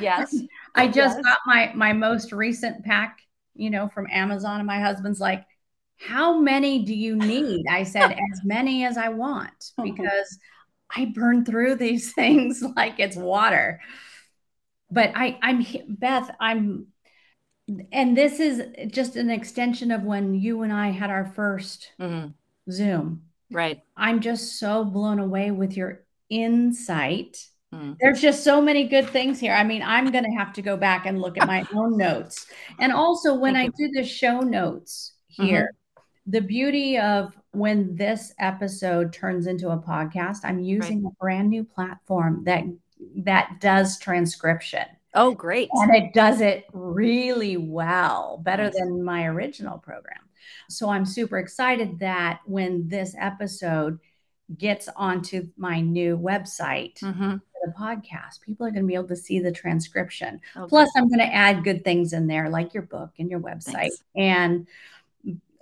[0.00, 0.34] yes.
[0.74, 1.24] I just yes.
[1.24, 3.20] got my my most recent pack,
[3.54, 5.44] you know, from Amazon, and my husband's like,
[5.98, 10.38] "How many do you need?" I said, "As many as I want," because
[10.94, 13.80] I burn through these things like it's water.
[14.90, 16.30] But I, I'm Beth.
[16.38, 16.88] I'm,
[17.90, 22.70] and this is just an extension of when you and I had our 1st mm-hmm.
[22.70, 23.22] Zoom.
[23.50, 23.82] Right.
[23.96, 27.38] I'm just so blown away with your insight
[27.74, 27.96] Mm.
[28.00, 29.54] There's just so many good things here.
[29.54, 32.46] I mean, I'm going to have to go back and look at my own notes.
[32.78, 36.30] And also, when I do the show notes here, mm-hmm.
[36.30, 41.12] the beauty of when this episode turns into a podcast, I'm using right.
[41.12, 42.64] a brand new platform that
[43.16, 44.84] that does transcription.
[45.14, 45.68] Oh, great.
[45.72, 48.74] And it does it really well, better nice.
[48.78, 50.20] than my original program.
[50.68, 53.98] So I'm super excited that when this episode
[54.56, 59.16] gets onto my new website, mm-hmm the podcast, people are going to be able to
[59.16, 60.40] see the transcription.
[60.56, 60.68] Okay.
[60.68, 63.72] Plus, I'm going to add good things in there, like your book and your website.
[63.72, 64.04] Thanks.
[64.16, 64.66] And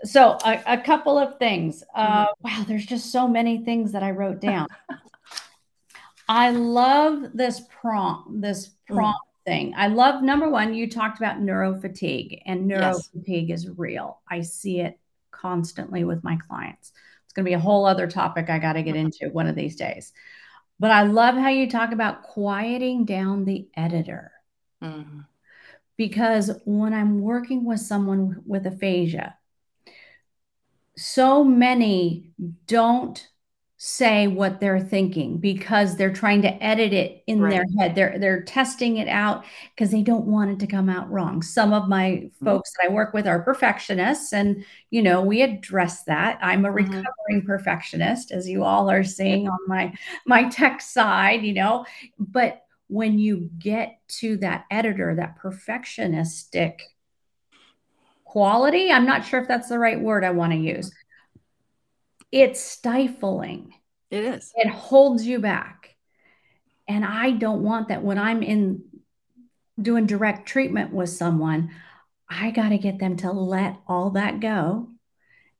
[0.04, 1.84] so, a, a, couple of things.
[1.94, 2.58] Uh, mm-hmm.
[2.58, 4.66] Wow, there's just so many things that I wrote down.
[6.28, 8.94] I love this prompt, this mm.
[8.94, 9.50] prompt mm.
[9.50, 9.74] thing.
[9.76, 13.60] I love number one, you talked about neurofatigue, and neurofatigue yes.
[13.60, 14.20] is real.
[14.28, 14.98] I see it
[15.32, 16.92] constantly with my clients.
[17.24, 19.06] It's going to be a whole other topic I got to get mm-hmm.
[19.06, 20.12] into one of these days.
[20.80, 24.32] But I love how you talk about quieting down the editor.
[24.82, 25.20] Mm-hmm.
[25.98, 29.36] Because when I'm working with someone with aphasia,
[30.96, 32.30] so many
[32.66, 33.28] don't
[33.82, 37.50] say what they're thinking because they're trying to edit it in right.
[37.50, 37.94] their head.
[37.94, 41.40] They're they're testing it out because they don't want it to come out wrong.
[41.40, 42.44] Some of my mm-hmm.
[42.44, 46.38] folks that I work with are perfectionists and you know, we address that.
[46.42, 46.76] I'm a mm-hmm.
[46.76, 47.46] recovering mm-hmm.
[47.46, 49.94] perfectionist as you all are seeing on my
[50.26, 51.86] my tech side, you know,
[52.18, 56.80] but when you get to that editor, that perfectionistic
[58.24, 60.92] quality, I'm not sure if that's the right word I want to use
[62.32, 63.74] it's stifling.
[64.10, 64.52] It is.
[64.56, 65.96] It holds you back.
[66.88, 68.82] And I don't want that when I'm in
[69.80, 71.70] doing direct treatment with someone.
[72.28, 74.88] I got to get them to let all that go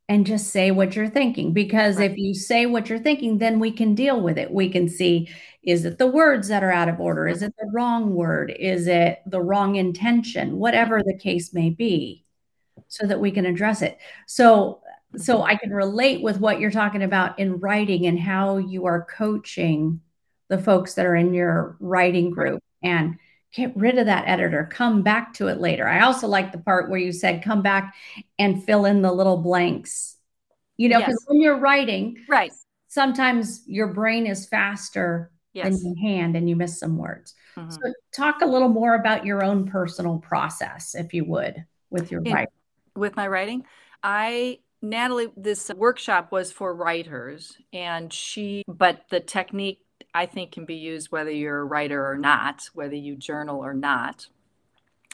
[0.08, 1.52] and just say what you're thinking.
[1.52, 2.10] Because right.
[2.10, 4.50] if you say what you're thinking, then we can deal with it.
[4.50, 5.28] We can see
[5.62, 7.28] is it the words that are out of order?
[7.28, 8.54] Is it the wrong word?
[8.58, 10.56] Is it the wrong intention?
[10.56, 12.24] Whatever the case may be,
[12.88, 13.98] so that we can address it.
[14.26, 14.80] So
[15.16, 19.04] so I can relate with what you're talking about in writing and how you are
[19.04, 20.00] coaching
[20.48, 23.16] the folks that are in your writing group and
[23.52, 24.68] get rid of that editor.
[24.70, 25.88] Come back to it later.
[25.88, 27.94] I also like the part where you said come back
[28.38, 30.16] and fill in the little blanks.
[30.76, 31.24] You know because yes.
[31.26, 32.50] when you're writing right.
[32.88, 35.82] sometimes your brain is faster yes.
[35.82, 37.34] than your hand and you miss some words.
[37.56, 37.70] Mm-hmm.
[37.70, 42.22] so talk a little more about your own personal process if you would with your
[42.22, 42.54] in, writing.
[42.94, 43.66] with my writing.
[44.02, 49.80] I Natalie, this workshop was for writers, and she, but the technique
[50.14, 53.74] I think can be used whether you're a writer or not, whether you journal or
[53.74, 54.26] not.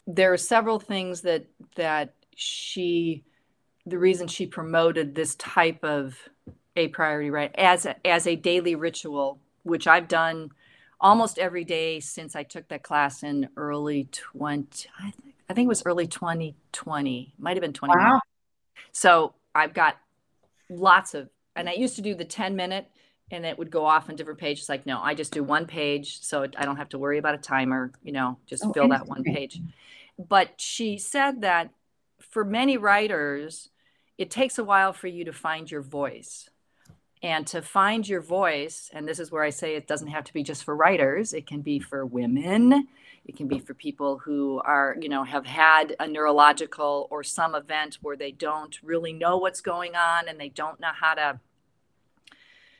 [0.05, 3.23] There are several things that that she,
[3.85, 6.15] the reason she promoted this type of
[6.75, 10.51] a priori writing as a, as a daily ritual, which I've done
[10.99, 15.65] almost every day since I took that class in early 20, I think, I think
[15.65, 17.93] it was early 2020, might have been 20.
[17.95, 18.21] Wow.
[18.91, 19.97] So I've got
[20.69, 22.87] lots of, and I used to do the 10 minute
[23.31, 24.69] and it would go off on different pages.
[24.69, 26.21] Like, no, I just do one page.
[26.21, 29.07] So I don't have to worry about a timer, you know, just oh, fill that
[29.07, 29.59] one page.
[30.17, 31.71] But she said that
[32.19, 33.69] for many writers,
[34.17, 36.49] it takes a while for you to find your voice.
[37.23, 40.33] And to find your voice, and this is where I say it doesn't have to
[40.33, 41.83] be just for writers, it can be mm.
[41.83, 42.87] for women,
[43.25, 47.55] it can be for people who are, you know, have had a neurological or some
[47.55, 51.39] event where they don't really know what's going on and they don't know how to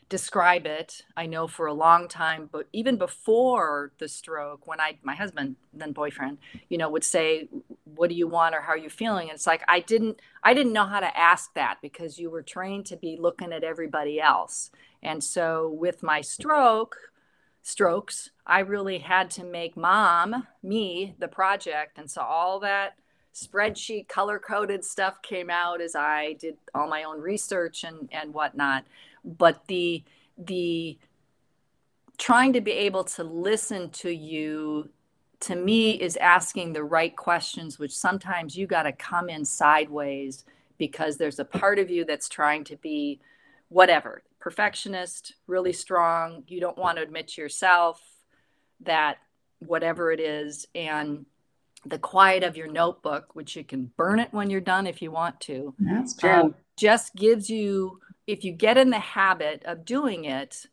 [0.10, 1.04] describe it.
[1.16, 5.58] I know for a long time, but even before the stroke, when I, my husband,
[5.74, 6.38] then boyfriend,
[6.70, 7.50] you know, would say,
[7.84, 10.54] "What do you want?" or "How are you feeling?" And it's like I didn't, I
[10.54, 14.20] didn't know how to ask that because you were trained to be looking at everybody
[14.20, 14.72] else.
[15.04, 16.98] And so with my stroke,
[17.62, 21.98] strokes, I really had to make mom, me, the project.
[21.98, 22.96] And so all that
[23.34, 28.34] spreadsheet color coded stuff came out as I did all my own research and, and
[28.34, 28.86] whatnot.
[29.24, 30.04] But the,
[30.38, 30.98] the,
[32.18, 34.90] trying to be able to listen to you
[35.40, 40.46] to me is asking the right questions which sometimes you got to come in sideways
[40.80, 43.20] because there's a part of you that's trying to be
[43.70, 46.44] whatever perfectionist, really strong.
[46.48, 48.02] You don't want to admit to yourself
[48.82, 49.18] that
[49.60, 50.66] whatever it is.
[50.74, 51.26] And
[51.86, 55.12] the quiet of your notebook, which you can burn it when you're done if you
[55.12, 55.74] want to.
[55.80, 56.30] That's true.
[56.30, 60.68] Um, just gives you, if you get in the habit of doing it,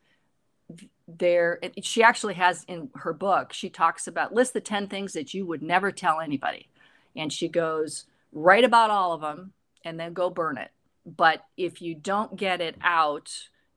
[1.07, 5.35] there she actually has in her book she talks about list the 10 things that
[5.35, 6.69] you would never tell anybody.
[7.15, 9.53] And she goes write about all of them
[9.85, 10.71] and then go burn it.
[11.07, 13.31] But if you don't get it out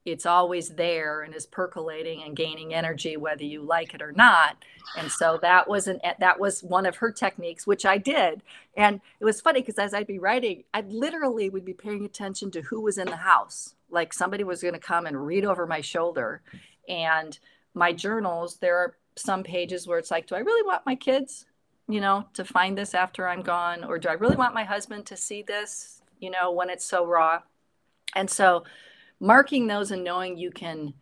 [0.07, 4.63] it's always there and is percolating and gaining energy whether you like it or not.
[4.97, 8.41] And so that was an eh, that was one of her techniques which i did.
[8.75, 12.51] And it was funny because as i'd be writing i literally would be paying attention
[12.51, 13.75] to who was in the house.
[13.89, 16.41] Like somebody was going to come and read over my shoulder.
[16.87, 17.37] And
[17.73, 21.45] my journals there are some pages where it's like do i really want my kids
[21.89, 23.83] you know to find this after i'm gone?
[23.83, 27.05] Or do i really want my husband to see this you know when it's so
[27.05, 27.41] raw?
[28.15, 28.63] And so
[29.19, 30.93] marking those and knowing you can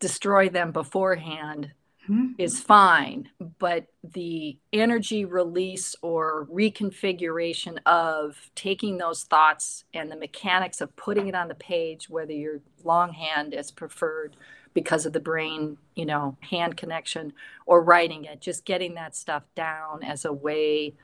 [0.00, 1.72] destroy them beforehand
[2.08, 2.32] mm-hmm.
[2.38, 10.80] is fine but the energy release or reconfiguration of taking those thoughts and the mechanics
[10.80, 14.36] of putting it on the page whether your longhand is preferred
[14.72, 17.32] because of the brain you know hand connection
[17.66, 20.94] or writing it just getting that stuff down as a way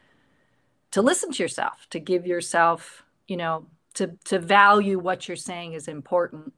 [0.90, 3.66] to listen to yourself to give yourself you know
[4.00, 6.52] to to value what you're saying is important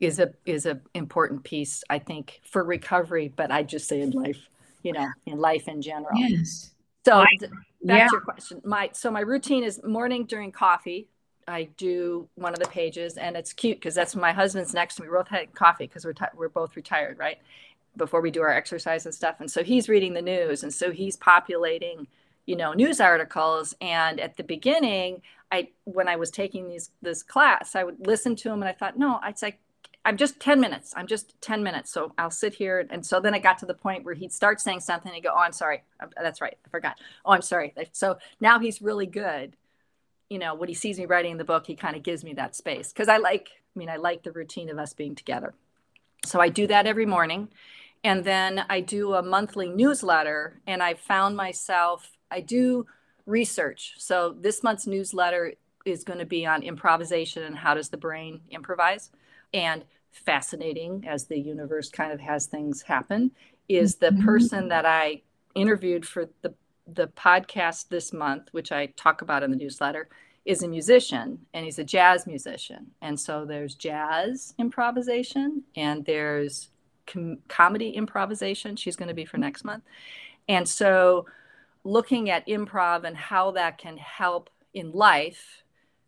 [0.00, 4.10] is a is a important piece i think for recovery but i just say in
[4.10, 4.48] life
[4.82, 6.14] you know in life in general.
[6.16, 6.70] Yes.
[7.04, 8.08] So I, that's yeah.
[8.12, 8.60] your question.
[8.64, 11.08] My so my routine is morning during coffee
[11.48, 15.02] i do one of the pages and it's cute because that's my husband's next to
[15.02, 17.38] me we both had coffee because we're, t- we're both retired right?
[17.96, 20.92] Before we do our exercise and stuff and so he's reading the news and so
[20.92, 22.06] he's populating
[22.46, 27.22] you know news articles and at the beginning i when i was taking these this
[27.22, 29.58] class i would listen to him and i thought no it's like
[30.04, 33.34] i'm just 10 minutes i'm just 10 minutes so i'll sit here and so then
[33.34, 35.82] i got to the point where he'd start saying something and go oh i'm sorry
[36.20, 39.56] that's right i forgot oh i'm sorry so now he's really good
[40.28, 42.56] you know when he sees me writing the book he kind of gives me that
[42.56, 45.54] space because i like i mean i like the routine of us being together.
[46.24, 47.48] So i do that every morning
[48.02, 52.86] and then i do a monthly newsletter and i found myself I do
[53.26, 53.94] research.
[53.98, 58.40] So this month's newsletter is going to be on improvisation and how does the brain
[58.50, 59.10] improvise.
[59.52, 63.32] And fascinating as the universe kind of has things happen
[63.68, 64.24] is the mm-hmm.
[64.24, 65.22] person that I
[65.54, 66.54] interviewed for the
[66.86, 70.08] the podcast this month, which I talk about in the newsletter,
[70.44, 72.90] is a musician and he's a jazz musician.
[73.00, 76.70] And so there's jazz improvisation and there's
[77.06, 78.74] com- comedy improvisation.
[78.74, 79.84] She's going to be for next month.
[80.48, 81.26] And so
[81.84, 85.62] looking at improv and how that can help in life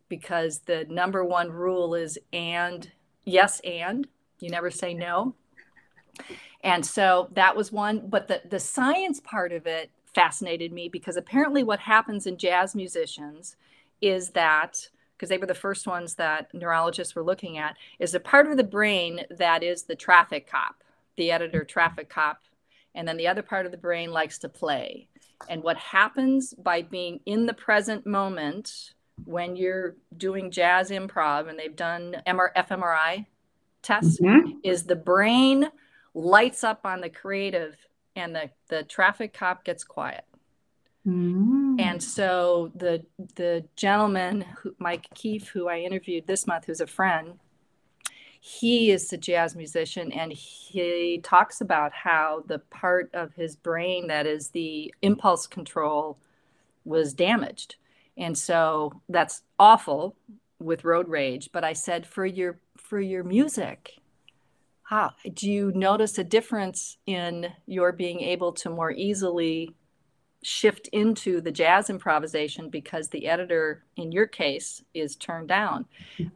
[0.09, 2.93] because the number one rule is and
[3.25, 4.07] yes and
[4.41, 5.35] you never say no.
[6.63, 11.17] And so that was one but the the science part of it fascinated me because
[11.17, 13.57] apparently what happens in jazz musicians
[14.01, 18.21] is that because they were the first ones that neurologists were looking at is a
[18.21, 20.85] part of the brain that is the traffic cop
[21.17, 22.43] the editor traffic cop
[22.95, 25.09] and then the other part of the brain likes to play
[25.49, 31.59] and what happens by being in the present moment when you're doing jazz improv and
[31.59, 33.27] they've done MR, fMRI
[33.83, 34.51] tests mm-hmm.
[34.65, 35.71] is the brain
[36.15, 37.77] lights up on the creative
[38.17, 40.25] and the, the traffic cop gets quiet.
[41.07, 41.77] Mm-hmm.
[41.81, 43.05] And so the
[43.37, 47.35] the gentleman, who, Mike Keefe, who I interviewed this month, who's a friend,
[48.47, 54.09] he is a jazz musician and he talks about how the part of his brain
[54.09, 56.19] that is the impulse control
[56.85, 57.77] was damaged
[58.19, 60.15] And so that's awful
[60.59, 61.49] with road rage.
[61.53, 63.99] But I said, for your for your music,
[64.83, 69.75] how do you notice a difference in your being able to more easily
[70.45, 75.87] shift into the jazz improvisation because the editor in your case is turned down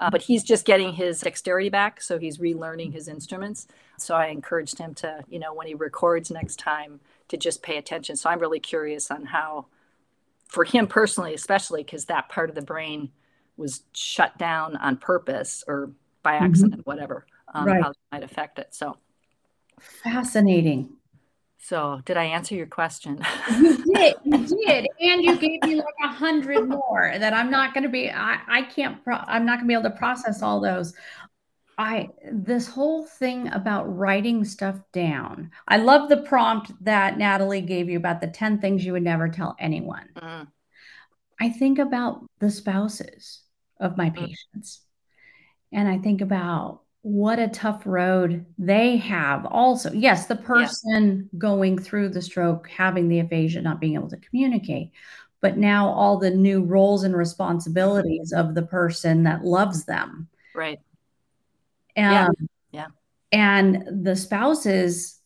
[0.01, 3.67] uh, but he's just getting his dexterity back so he's relearning his instruments
[3.99, 7.77] so i encouraged him to you know when he records next time to just pay
[7.77, 9.67] attention so i'm really curious on how
[10.47, 13.11] for him personally especially because that part of the brain
[13.59, 15.93] was shut down on purpose or
[16.23, 16.47] by mm-hmm.
[16.47, 16.91] accident mm-hmm.
[16.91, 17.83] whatever um, right.
[17.83, 18.97] how it might affect it so
[19.79, 20.89] fascinating
[21.61, 23.21] so, did I answer your question?
[23.51, 27.75] you did, you did, and you gave me like a hundred more that I'm not
[27.75, 28.11] going to be.
[28.11, 29.03] I I can't.
[29.03, 30.95] Pro, I'm not going to be able to process all those.
[31.77, 35.51] I this whole thing about writing stuff down.
[35.67, 39.29] I love the prompt that Natalie gave you about the ten things you would never
[39.29, 40.09] tell anyone.
[40.17, 40.47] Mm.
[41.41, 43.43] I think about the spouses
[43.81, 44.15] of my mm.
[44.15, 44.81] patients,
[45.73, 51.39] and I think about what a tough road they have also yes the person yeah.
[51.39, 54.91] going through the stroke having the aphasia not being able to communicate
[55.41, 60.81] but now all the new roles and responsibilities of the person that loves them right
[61.95, 62.35] and
[62.73, 62.87] yeah, yeah.
[63.33, 65.21] and the spouses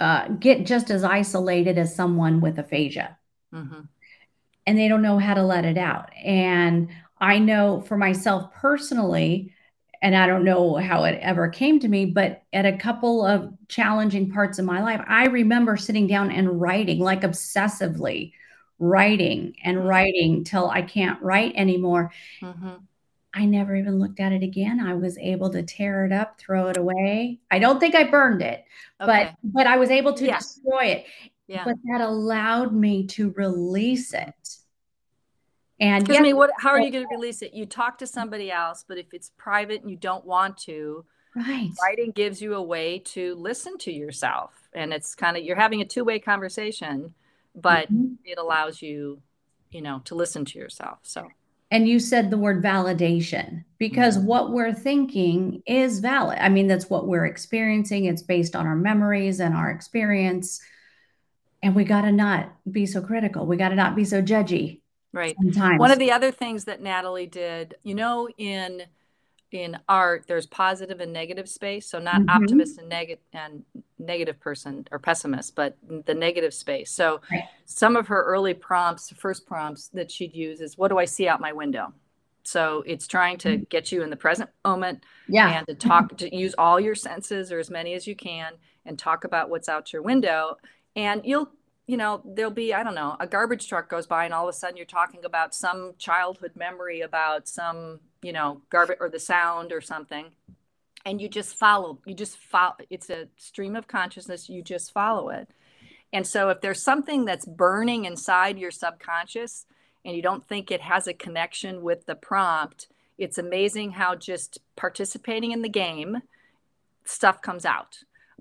[0.00, 3.18] uh, get just as isolated as someone with aphasia
[3.52, 3.80] mm-hmm.
[4.66, 6.88] and they don't know how to let it out and
[7.20, 9.52] i know for myself personally
[10.02, 13.52] and I don't know how it ever came to me, but at a couple of
[13.68, 18.32] challenging parts of my life, I remember sitting down and writing, like obsessively
[18.78, 19.86] writing and mm-hmm.
[19.86, 22.12] writing till I can't write anymore.
[22.40, 22.74] Mm-hmm.
[23.34, 24.80] I never even looked at it again.
[24.80, 27.38] I was able to tear it up, throw it away.
[27.50, 28.64] I don't think I burned it,
[29.00, 29.30] okay.
[29.30, 30.38] but but I was able to yeah.
[30.38, 31.06] destroy it.
[31.46, 31.64] Yeah.
[31.64, 34.57] But that allowed me to release it
[35.80, 36.50] and yeah, I mean, what?
[36.58, 37.54] How are you going to release it?
[37.54, 41.04] You talk to somebody else, but if it's private and you don't want to,
[41.36, 41.70] right?
[41.80, 45.80] Writing gives you a way to listen to yourself, and it's kind of you're having
[45.80, 47.14] a two way conversation,
[47.54, 48.14] but mm-hmm.
[48.24, 49.22] it allows you,
[49.70, 50.98] you know, to listen to yourself.
[51.02, 51.28] So.
[51.70, 54.26] And you said the word validation because mm-hmm.
[54.26, 56.38] what we're thinking is valid.
[56.40, 58.06] I mean, that's what we're experiencing.
[58.06, 60.62] It's based on our memories and our experience.
[61.62, 63.44] And we got to not be so critical.
[63.44, 64.77] We got to not be so judgy
[65.12, 65.36] Right.
[65.40, 65.78] Sometimes.
[65.78, 68.82] One of the other things that Natalie did, you know, in
[69.50, 71.86] in art, there's positive and negative space.
[71.86, 72.28] So not mm-hmm.
[72.28, 73.64] optimist and negative and
[73.98, 76.90] negative person or pessimist, but the negative space.
[76.90, 77.44] So right.
[77.64, 81.28] some of her early prompts, first prompts that she'd use is, "What do I see
[81.28, 81.92] out my window?"
[82.42, 83.64] So it's trying to mm-hmm.
[83.70, 87.50] get you in the present moment, yeah, and to talk to use all your senses
[87.50, 88.52] or as many as you can,
[88.84, 90.56] and talk about what's out your window.
[90.96, 91.50] And you'll
[91.88, 94.54] you know, there'll be, I don't know, a garbage truck goes by and all of
[94.54, 99.18] a sudden you're talking about some childhood memory about some, you know, garbage or the
[99.18, 100.26] sound or something.
[101.06, 105.30] And you just follow, you just follow, it's a stream of consciousness, you just follow
[105.30, 105.48] it.
[106.12, 109.64] And so if there's something that's burning inside your subconscious
[110.04, 114.58] and you don't think it has a connection with the prompt, it's amazing how just
[114.76, 116.20] participating in the game,
[117.06, 118.00] stuff comes out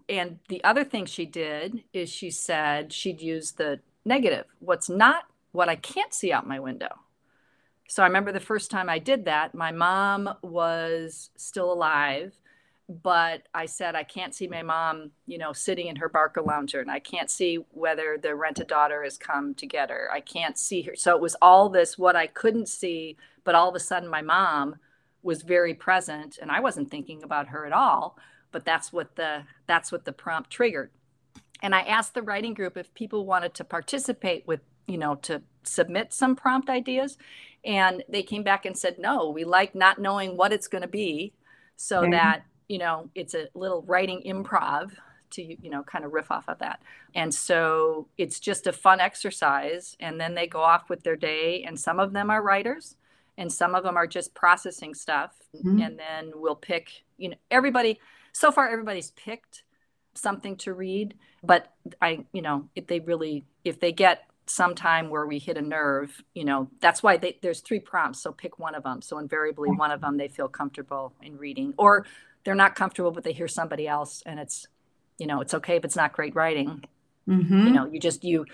[0.10, 5.26] and the other thing she did is she said she'd use the negative what's not
[5.52, 6.90] what i can't see out my window.
[7.88, 12.40] So i remember the first time i did that my mom was still alive
[13.04, 16.92] but i said i can't see my mom you know sitting in her Barcalounger and
[16.92, 20.10] i can't see whether the rent-a-daughter has come to get her.
[20.12, 20.96] I can't see her.
[20.96, 24.22] So it was all this what i couldn't see but all of a sudden my
[24.22, 24.78] mom
[25.24, 28.18] was very present and i wasn't thinking about her at all
[28.52, 30.92] but that's what the that's what the prompt triggered.
[31.62, 35.42] And i asked the writing group if people wanted to participate with you know to
[35.64, 37.18] submit some prompt ideas.
[37.66, 40.88] And they came back and said no we like not knowing what it's going to
[40.88, 41.34] be.
[41.76, 42.12] So okay.
[42.12, 44.92] that you know it's a little writing improv
[45.30, 46.82] to you know kind of riff off of that.
[47.14, 49.96] And so it's just a fun exercise.
[50.00, 52.96] And then they go off with their day and some of them are writers
[53.38, 55.34] and some of them are just processing stuff.
[55.56, 55.82] Mm-hmm.
[55.82, 58.00] and then we'll pick you know everybody
[58.38, 59.64] so far everybody's picked
[60.14, 61.14] something to read
[61.44, 65.58] but i you know if they really if they get some time where we hit
[65.58, 68.22] a nerve you know that's why they, there's three prompts.
[68.22, 69.02] So pick one of them.
[69.02, 72.06] So invariably one of them they feel comfortable in reading or
[72.44, 74.68] they're not comfortable but they hear somebody else and it's
[75.18, 76.84] you know it's okay if it's not great writing.
[77.28, 77.68] Mm-hmm.
[77.68, 78.46] you know you just you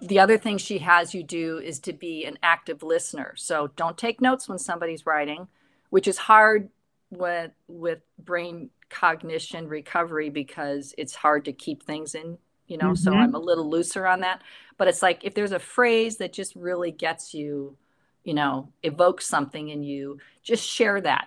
[0.00, 3.34] the other thing she has you do is to be an active listener.
[3.36, 5.48] So don't take notes when somebody's writing
[5.90, 6.70] which is hard
[7.10, 12.38] with with brain cognition recovery because it's hard to keep things in
[12.68, 12.94] you know mm-hmm.
[12.94, 14.40] so i'm a little looser on that
[14.78, 17.76] but it's like if there's a phrase that just really gets you
[18.22, 21.26] you know evokes something in you just share that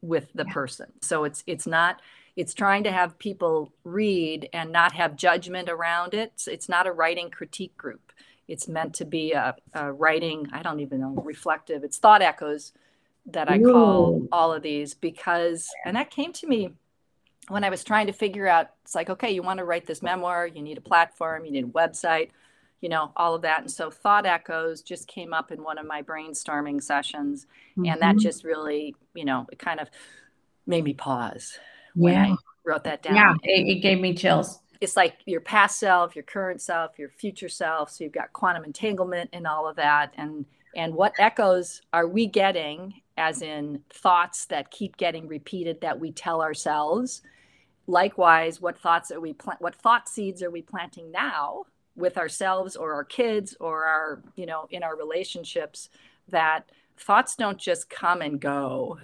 [0.00, 0.52] with the yeah.
[0.52, 2.00] person so it's it's not
[2.36, 6.86] it's trying to have people read and not have judgment around it it's, it's not
[6.86, 8.12] a writing critique group
[8.46, 12.72] it's meant to be a, a, writing i don't even know reflective it's thought echoes
[13.26, 13.72] that i Ooh.
[13.72, 16.70] call all of these because and that came to me
[17.48, 20.02] when i was trying to figure out it's like okay you want to write this
[20.02, 22.30] memoir you need a platform you need a website
[22.80, 25.86] you know all of that and so thought echoes just came up in one of
[25.86, 27.90] my brainstorming sessions mm-hmm.
[27.90, 28.20] and that mm-hmm.
[28.20, 29.88] just really you know it kind of
[30.66, 31.58] made me pause
[31.94, 32.32] when yeah.
[32.32, 36.14] i wrote that down yeah it, it gave me chills it's like your past self
[36.14, 40.12] your current self your future self so you've got quantum entanglement and all of that
[40.16, 40.44] and
[40.76, 46.12] and what echoes are we getting as in thoughts that keep getting repeated that we
[46.12, 47.22] tell ourselves
[47.88, 51.64] likewise what thoughts are we plant what thought seeds are we planting now
[51.96, 55.88] with ourselves or our kids or our you know in our relationships
[56.28, 58.98] that thoughts don't just come and go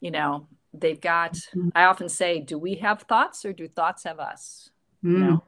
[0.00, 1.70] you know they've got mm-hmm.
[1.74, 4.70] i often say do we have thoughts or do thoughts have us
[5.02, 5.12] mm.
[5.12, 5.42] you know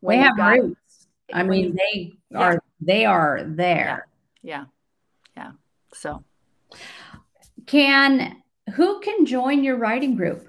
[0.00, 2.38] when they have got, roots i mean they yeah.
[2.38, 4.08] are they are there
[4.42, 4.64] yeah.
[5.36, 5.52] yeah yeah
[5.94, 6.24] so
[7.66, 8.42] can
[8.74, 10.48] who can join your writing group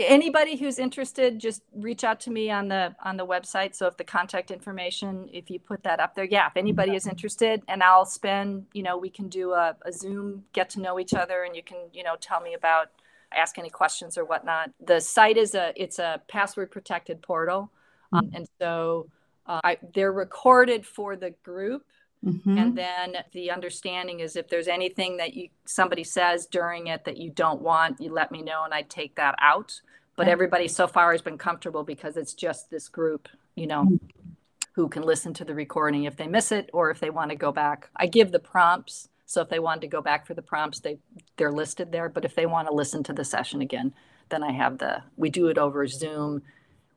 [0.00, 3.74] anybody who's interested just reach out to me on the on the website.
[3.74, 7.06] So if the contact information if you put that up there yeah if anybody is
[7.06, 10.98] interested and i'll spend you know we can do a, a zoom get to know
[10.98, 12.90] each other and you can you know tell me about
[13.34, 14.70] ask any questions or whatnot.
[14.84, 17.70] The site is a it's a password protected portal.
[18.12, 19.08] Um, and so
[19.46, 21.84] uh, I, they're recorded for the group
[22.24, 22.58] Mm-hmm.
[22.58, 27.18] And then the understanding is if there's anything that you somebody says during it that
[27.18, 29.80] you don't want, you let me know and I take that out.
[30.16, 34.30] But everybody so far has been comfortable because it's just this group, you know, mm-hmm.
[34.74, 37.36] who can listen to the recording if they miss it or if they want to
[37.36, 37.90] go back.
[37.96, 39.08] I give the prompts.
[39.26, 40.98] So if they want to go back for the prompts, they
[41.36, 42.08] they're listed there.
[42.08, 43.92] But if they want to listen to the session again,
[44.30, 46.42] then I have the we do it over Zoom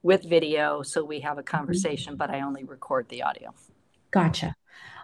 [0.03, 0.83] with video.
[0.83, 1.57] So we have a mm-hmm.
[1.57, 2.17] conversation, mm-hmm.
[2.17, 3.53] but I only record the audio.
[4.11, 4.55] Gotcha.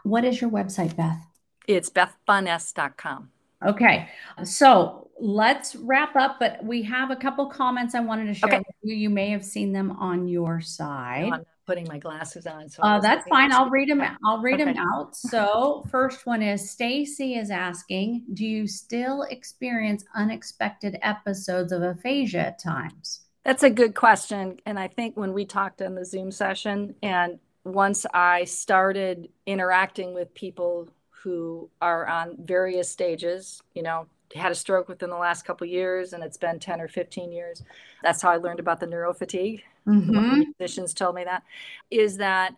[0.04, 1.26] What is your website, Beth?
[1.68, 3.30] It's bethbonness.com.
[3.66, 4.10] Okay.
[4.44, 8.58] So let's wrap up, but we have a couple comments I wanted to share okay.
[8.58, 8.96] with you.
[8.96, 11.30] You may have seen them on your side.
[11.30, 12.68] No, I'm putting my glasses on.
[12.68, 13.54] So uh, that's fine.
[13.54, 14.02] I'll read them.
[14.26, 14.74] I'll read okay.
[14.74, 15.16] them out.
[15.16, 22.48] So first one is Stacy is asking, do you still experience unexpected episodes of aphasia
[22.48, 23.22] at times?
[23.46, 24.60] That's a good question.
[24.66, 30.14] And I think when we talked in the Zoom session and once I started interacting
[30.14, 35.46] with people who are on various stages, you know, had a stroke within the last
[35.46, 37.64] couple years and it's been 10 or 15 years.
[38.02, 39.62] That's how I learned about the neurofatigue.
[39.88, 40.42] Mm-hmm.
[40.58, 41.44] Physicians told me that.
[41.92, 42.56] Is that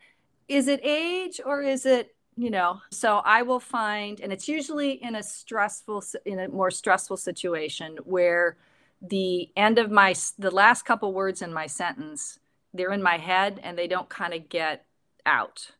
[0.47, 4.91] is it age or is it, you know, so I will find and it's usually
[4.91, 8.57] in a stressful in a more stressful situation where
[9.01, 12.39] the end of my the last couple words in my sentence
[12.73, 14.85] they're in my head and they don't kind of get
[15.25, 15.71] out.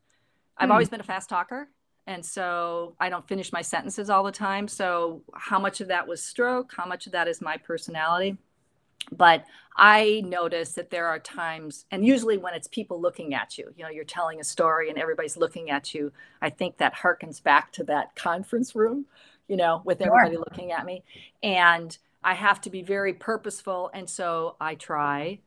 [0.58, 0.74] I've mm.
[0.74, 1.70] always been a fast talker.
[2.08, 4.68] And so I don't finish my sentences all the time.
[4.68, 6.72] So, how much of that was stroke?
[6.78, 8.38] How much of that is my personality?
[9.12, 13.74] But I notice that there are times, and usually when it's people looking at you,
[13.76, 16.12] you know, you're telling a story and everybody's looking at you.
[16.42, 19.06] I think that harkens back to that conference room,
[19.48, 20.46] you know, with everybody sure.
[20.48, 21.04] looking at me.
[21.44, 23.92] And I have to be very purposeful.
[23.94, 25.40] And so I try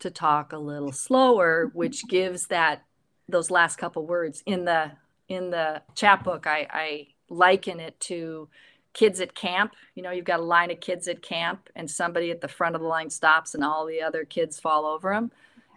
[0.00, 2.82] to talk a little slower, which gives that
[3.28, 4.92] those last couple words in the
[5.28, 8.48] in the chapbook I, I liken it to
[8.92, 9.72] kids at camp.
[9.94, 12.74] You know you've got a line of kids at camp and somebody at the front
[12.74, 15.30] of the line stops and all the other kids fall over them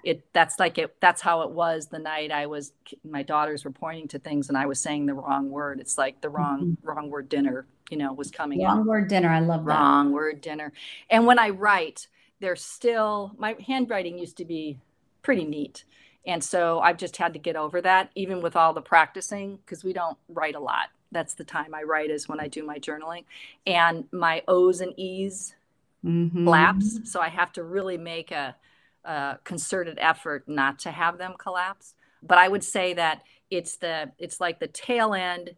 [0.03, 2.71] it that's like it that's how it was the night i was
[3.03, 5.79] my daughters were pointing to things and i was saying the wrong word.
[5.79, 6.87] It's like the wrong mm-hmm.
[6.87, 9.29] wrong word dinner you know was coming wrong word dinner.
[9.29, 9.73] I love that.
[9.73, 10.71] Wrong word dinner.
[11.09, 12.07] And when i write
[12.39, 14.79] there's still my handwriting used to be
[15.23, 15.83] pretty neat
[16.27, 19.83] and so I've just had to get over that, even with all the practicing, because
[19.83, 20.89] we don't write a lot.
[21.11, 23.23] That's the time I write is when I do my journaling.
[23.65, 25.55] And my O's and E's
[26.05, 26.43] mm-hmm.
[26.43, 26.99] collapse.
[27.05, 28.55] So I have to really make a,
[29.05, 31.93] a concerted effort not to have them collapse.
[32.21, 35.55] But I would say that it's the it's like the tail end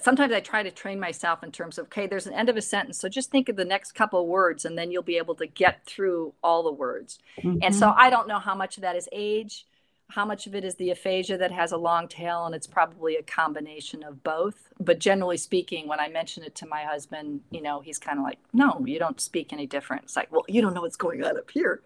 [0.00, 2.60] sometimes I try to train myself in terms of, okay, there's an end of a
[2.62, 2.98] sentence.
[2.98, 5.46] So just think of the next couple of words and then you'll be able to
[5.46, 7.18] get through all the words.
[7.38, 7.58] Mm-hmm.
[7.62, 9.64] And so I don't know how much of that is age
[10.08, 13.16] how much of it is the aphasia that has a long tail and it's probably
[13.16, 17.60] a combination of both but generally speaking when i mention it to my husband you
[17.60, 20.62] know he's kind of like no you don't speak any different it's like well you
[20.62, 21.82] don't know what's going on up here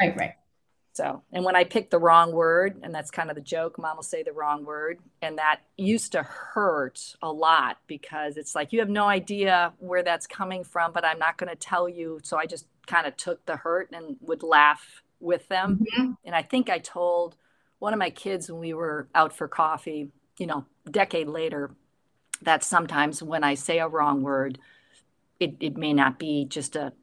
[0.00, 0.34] right right
[0.94, 3.96] So, and when I pick the wrong word, and that's kind of the joke, mom
[3.96, 5.00] will say the wrong word.
[5.22, 10.04] And that used to hurt a lot because it's like, you have no idea where
[10.04, 12.20] that's coming from, but I'm not going to tell you.
[12.22, 15.80] So I just kind of took the hurt and would laugh with them.
[15.82, 16.12] Mm-hmm.
[16.24, 17.34] And I think I told
[17.84, 20.08] one of my kids when we were out for coffee,
[20.38, 21.70] you know, decade later,
[22.40, 24.58] that sometimes when I say a wrong word,
[25.38, 26.94] it, it may not be just a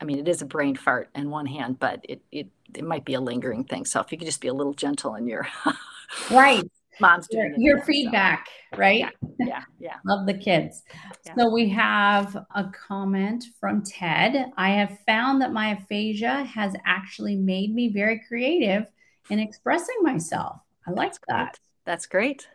[0.00, 3.06] I mean, it is a brain fart in one hand, but it it it might
[3.06, 3.86] be a lingering thing.
[3.86, 5.48] So if you could just be a little gentle in your
[6.30, 6.62] right,
[7.00, 8.78] mom's doing your, your feedback, so.
[8.80, 8.98] right?
[8.98, 9.94] Yeah, yeah, yeah.
[10.04, 10.82] Love the kids.
[11.24, 11.36] Yeah.
[11.38, 14.52] So we have a comment from Ted.
[14.58, 18.88] I have found that my aphasia has actually made me very creative
[19.30, 20.60] in expressing myself.
[20.86, 21.44] I like That's that.
[21.44, 21.60] Great.
[21.84, 22.48] That's great.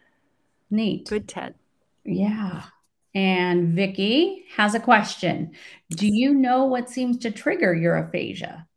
[0.70, 1.08] Neat.
[1.08, 1.56] Good, Ted.
[2.04, 2.64] Yeah.
[3.16, 5.52] And Vicky has a question.
[5.92, 8.68] Do you know what seems to trigger your aphasia?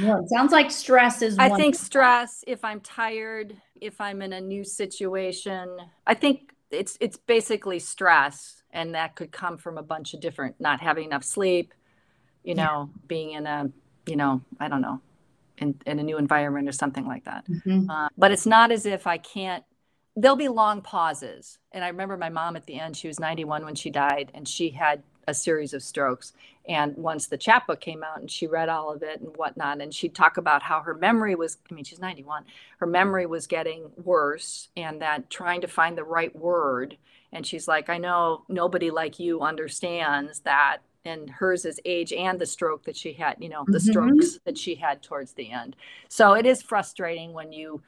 [0.00, 1.38] Well, it sounds like stress is.
[1.38, 2.44] I think stress.
[2.46, 5.76] If I'm tired, if I'm in a new situation,
[6.06, 10.56] I think it's it's basically stress, and that could come from a bunch of different
[10.60, 11.74] not having enough sleep,
[12.42, 13.00] you know, yeah.
[13.06, 13.70] being in a,
[14.06, 15.00] you know, I don't know,
[15.58, 17.46] in in a new environment or something like that.
[17.48, 17.90] Mm-hmm.
[17.90, 19.64] Uh, but it's not as if I can't
[20.16, 21.58] there'll be long pauses.
[21.72, 24.48] And I remember my mom at the end, she was 91 when she died, and
[24.48, 26.32] she had a series of strokes.
[26.68, 29.92] And once the chapbook came out and she read all of it and whatnot, and
[29.92, 32.44] she'd talk about how her memory was, I mean, she's 91,
[32.78, 36.96] her memory was getting worse and that trying to find the right word.
[37.32, 40.78] And she's like, I know nobody like you understands that.
[41.06, 43.90] And hers is age and the stroke that she had, you know, the mm-hmm.
[43.90, 45.76] strokes that she had towards the end.
[46.08, 47.82] So it is frustrating when you,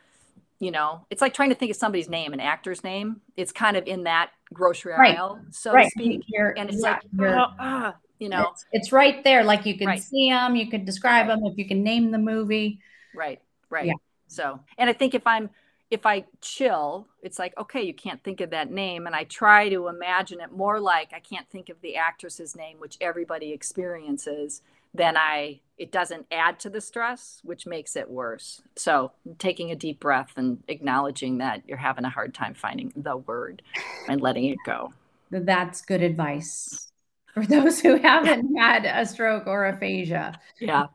[0.61, 3.21] you know, it's like trying to think of somebody's name, an actor's name.
[3.37, 5.17] It's kind of in that grocery right.
[5.17, 5.85] aisle, so right.
[5.85, 6.23] to speak.
[6.27, 9.45] You're, and it's like, oh, oh, you know, it's, it's, right there.
[9.45, 10.03] Like you can right.
[10.03, 12.81] see them, you can describe them, if you can name the movie.
[13.15, 13.41] Right,
[13.71, 13.87] right.
[13.87, 13.95] Yeah.
[14.27, 15.51] So, and I think if I'm,
[15.91, 19.07] if I chill, it's like, okay, you can't think of that name.
[19.07, 22.79] And I try to imagine it more like I can't think of the actress's name,
[22.79, 24.63] which everybody experiences
[24.95, 28.61] then I it doesn't add to the stress, which makes it worse.
[28.75, 33.17] So taking a deep breath and acknowledging that you're having a hard time finding the
[33.17, 33.63] word
[34.09, 34.93] and letting it go.
[35.31, 36.91] That's good advice
[37.33, 40.41] for those who haven't had a stroke or aphasia.
[40.59, 40.87] Yeah.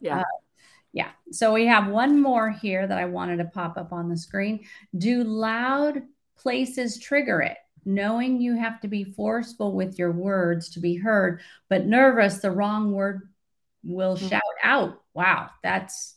[0.00, 0.20] Yeah.
[0.20, 0.24] Uh,
[0.92, 1.10] yeah.
[1.30, 4.64] So we have one more here that I wanted to pop up on the screen.
[4.96, 6.02] Do loud
[6.36, 7.58] places trigger it?
[7.84, 12.50] Knowing you have to be forceful with your words to be heard, but nervous, the
[12.50, 13.30] wrong word
[13.82, 14.28] will mm-hmm.
[14.28, 15.00] shout out.
[15.14, 16.16] Wow, that's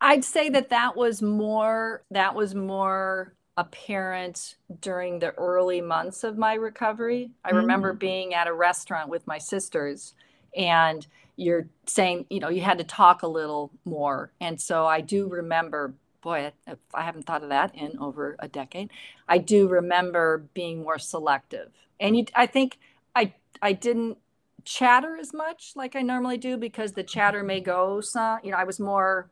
[0.00, 6.38] I'd say that that was more that was more apparent during the early months of
[6.38, 7.32] my recovery.
[7.44, 7.58] I mm-hmm.
[7.58, 10.14] remember being at a restaurant with my sisters
[10.56, 11.06] and
[11.40, 14.30] you're saying, you know, you had to talk a little more.
[14.42, 16.52] And so I do remember, boy,
[16.92, 18.90] I haven't thought of that in over a decade.
[19.26, 21.70] I do remember being more selective.
[21.98, 22.78] And you, I think
[23.16, 23.32] I
[23.62, 24.18] I didn't
[24.64, 28.58] chatter as much like I normally do because the chatter may go some, you know,
[28.58, 29.30] I was more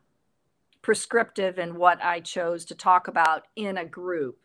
[0.81, 4.39] prescriptive in what I chose to talk about in a group.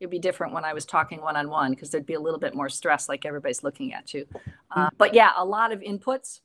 [0.00, 2.40] It'd be different when I was talking one on one because there'd be a little
[2.40, 4.26] bit more stress, like everybody's looking at you.
[4.70, 6.40] Uh, but yeah, a lot of inputs.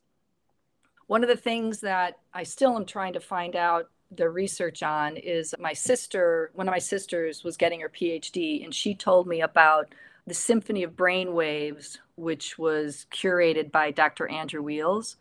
[1.12, 5.18] One of the things that I still am trying to find out the research on
[5.18, 9.42] is my sister, one of my sisters was getting her PhD, and she told me
[9.42, 9.94] about
[10.26, 14.26] the Symphony of Brain Waves, which was curated by Dr.
[14.26, 15.18] Andrew Wheels.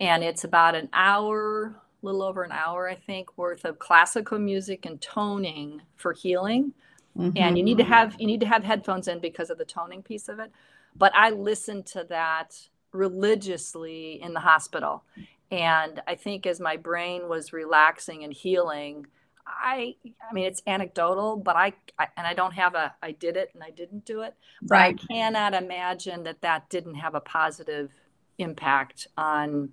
[0.00, 4.40] And it's about an hour, a little over an hour, I think, worth of classical
[4.40, 6.72] music and toning for healing.
[7.16, 7.38] Mm-hmm.
[7.38, 10.02] And you need to have you need to have headphones in because of the toning
[10.02, 10.50] piece of it.
[10.96, 12.56] But I listened to that
[12.92, 15.04] religiously in the hospital.
[15.50, 19.06] And I think as my brain was relaxing and healing,
[19.46, 23.36] I I mean it's anecdotal, but I, I, and I don't have a I did
[23.36, 24.34] it and I didn't do it.
[24.62, 25.00] But right.
[25.00, 27.90] I cannot imagine that that didn't have a positive
[28.38, 29.70] impact on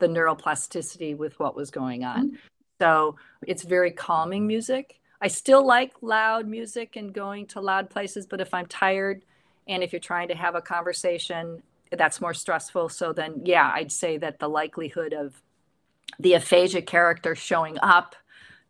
[0.00, 2.28] the neuroplasticity with what was going on.
[2.28, 2.36] Mm-hmm.
[2.80, 4.98] So it's very calming music.
[5.20, 9.22] I still like loud music and going to loud places, but if I'm tired
[9.68, 11.62] and if you're trying to have a conversation,
[11.96, 12.88] that's more stressful.
[12.88, 15.42] So then, yeah, I'd say that the likelihood of
[16.18, 18.16] the aphasia character showing up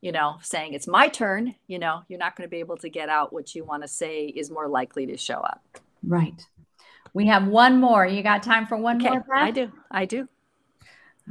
[0.03, 2.91] you know, saying it's my turn, you know, you're not going to be able to
[2.91, 5.63] get out what you want to say is more likely to show up.
[6.03, 6.45] Right.
[7.15, 8.05] We have one more.
[8.05, 9.11] You got time for one okay.
[9.11, 9.21] more?
[9.21, 9.29] Beth?
[9.31, 9.73] I do.
[9.91, 10.29] I do.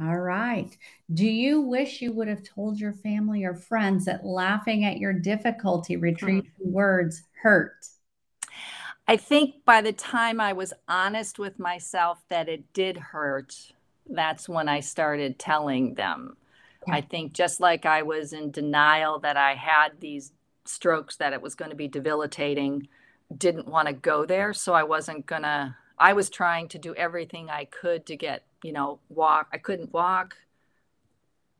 [0.00, 0.74] All right.
[1.12, 5.12] Do you wish you would have told your family or friends that laughing at your
[5.12, 6.72] difficulty retrieving hmm.
[6.72, 7.76] words hurt?
[9.12, 13.54] I think by the time I was honest with myself that it did hurt,
[14.08, 16.36] that's when I started telling them
[16.88, 20.32] I think just like I was in denial that I had these
[20.64, 22.88] strokes, that it was going to be debilitating,
[23.36, 24.52] didn't want to go there.
[24.52, 28.44] So I wasn't going to, I was trying to do everything I could to get,
[28.64, 29.48] you know, walk.
[29.52, 30.36] I couldn't walk,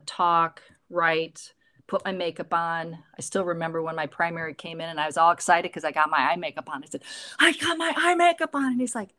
[0.05, 1.53] talk, write,
[1.87, 2.97] put my makeup on.
[3.17, 5.91] I still remember when my primary came in and I was all excited because I
[5.91, 6.83] got my eye makeup on.
[6.83, 7.03] I said,
[7.39, 8.73] I got my eye makeup on.
[8.73, 9.09] And he's like,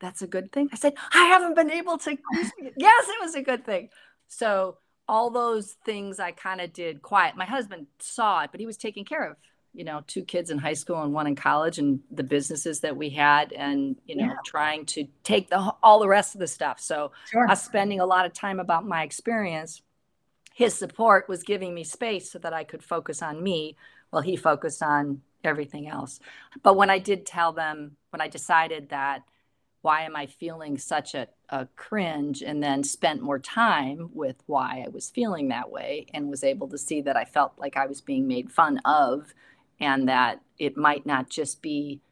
[0.00, 0.68] that's a good thing.
[0.72, 2.10] I said, I haven't been able to.
[2.76, 3.90] yes, it was a good thing.
[4.28, 7.36] So all those things I kind of did quiet.
[7.36, 9.36] My husband saw it, but he was taking care of,
[9.74, 12.96] you know, two kids in high school and one in college and the businesses that
[12.96, 14.36] we had and, you know, yeah.
[14.44, 16.80] trying to take the all the rest of the stuff.
[16.80, 17.50] So sure.
[17.50, 19.82] us spending a lot of time about my experience,
[20.60, 23.78] his support was giving me space so that I could focus on me
[24.10, 26.20] while he focused on everything else.
[26.62, 29.22] But when I did tell them, when I decided that
[29.80, 32.42] why am I feeling such a, a cringe?
[32.42, 36.68] And then spent more time with why I was feeling that way and was able
[36.68, 39.32] to see that I felt like I was being made fun of
[39.80, 42.02] and that it might not just be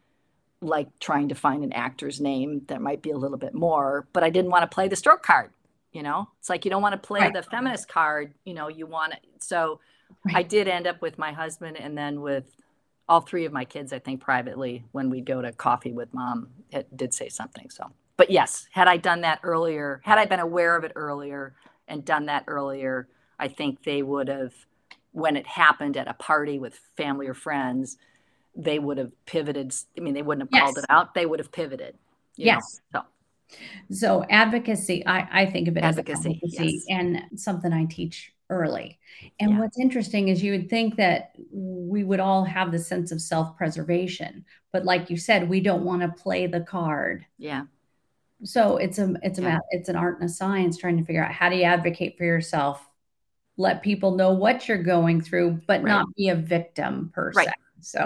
[0.59, 4.23] like trying to find an actor's name that might be a little bit more, but
[4.23, 5.51] I didn't want to play the stroke card.
[5.91, 7.33] You know, it's like you don't want to play right.
[7.33, 9.19] the feminist card, you know, you want to.
[9.39, 9.79] So
[10.25, 10.35] right.
[10.37, 12.45] I did end up with my husband and then with
[13.07, 16.49] all three of my kids, I think privately, when we'd go to coffee with mom,
[16.69, 17.71] it did say something.
[17.71, 21.55] So, but yes, had I done that earlier, had I been aware of it earlier
[21.87, 23.07] and done that earlier,
[23.39, 24.53] I think they would have,
[25.11, 27.97] when it happened at a party with family or friends,
[28.55, 29.73] they would have pivoted.
[29.97, 30.63] I mean, they wouldn't have yes.
[30.63, 31.15] called it out.
[31.15, 31.97] They would have pivoted.
[32.35, 32.81] yes.
[32.93, 33.01] Know?
[33.01, 33.05] So.
[33.91, 36.97] So advocacy, I, I think of it advocacy, as advocacy yes.
[36.99, 38.99] and something I teach early.
[39.39, 39.59] And yeah.
[39.59, 44.45] what's interesting is you would think that we would all have the sense of self-preservation,
[44.71, 47.25] but like you said, we don't want to play the card.
[47.37, 47.63] Yeah.
[48.43, 49.59] So it's a it's a yeah.
[49.71, 52.23] it's an art and a science trying to figure out how do you advocate for
[52.23, 52.87] yourself,
[53.57, 55.89] let people know what you're going through, but right.
[55.89, 57.47] not be a victim per right.
[57.47, 57.53] se.
[57.81, 57.99] So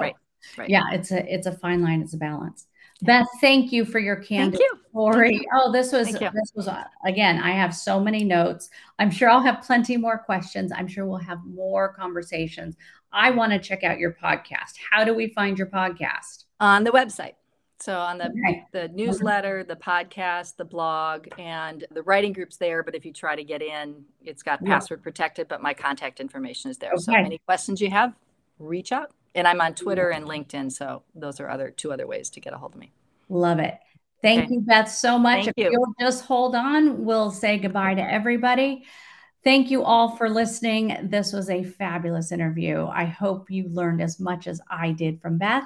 [0.58, 0.70] right.
[0.70, 2.66] yeah, it's a it's a fine line, it's a balance.
[3.02, 5.46] Beth, thank you for your candid story.
[5.54, 7.39] Oh, this was this was uh, again.
[7.39, 8.70] I have so many notes.
[9.00, 10.72] I'm sure I'll have plenty more questions.
[10.72, 12.76] I'm sure we'll have more conversations.
[13.12, 14.74] I want to check out your podcast.
[14.91, 16.46] How do we find your podcast?
[16.60, 17.34] On the website.
[17.80, 18.64] So on the okay.
[18.72, 22.84] the newsletter, the podcast, the blog, and the writing groups there.
[22.84, 26.72] But if you try to get in, it's got password protected, but my contact information
[26.72, 26.91] is there.
[26.91, 27.02] Okay.
[27.02, 28.14] So any questions you have,
[28.60, 30.71] reach out and I'm on Twitter and LinkedIn.
[30.71, 32.91] So those are other two other ways to get a hold of me.
[33.29, 33.77] Love it.
[34.21, 34.53] Thank okay.
[34.53, 35.45] you, Beth, so much.
[35.45, 35.79] Thank if you.
[35.79, 38.86] will just hold on, we'll say goodbye to everybody.
[39.43, 40.97] Thank you all for listening.
[41.09, 42.86] This was a fabulous interview.
[42.86, 45.65] I hope you learned as much as I did from Beth,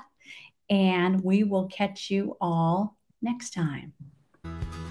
[0.71, 3.93] and we will catch you all next time.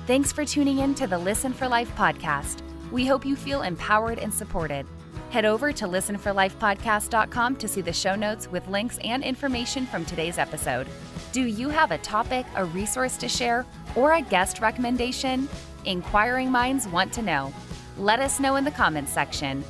[0.07, 2.61] Thanks for tuning in to the Listen for Life podcast.
[2.93, 4.87] We hope you feel empowered and supported.
[5.31, 10.39] Head over to listenforlifepodcast.com to see the show notes with links and information from today's
[10.39, 10.87] episode.
[11.33, 15.49] Do you have a topic, a resource to share, or a guest recommendation?
[15.85, 17.53] Inquiring minds want to know.
[17.99, 19.65] Let us know in the comments section.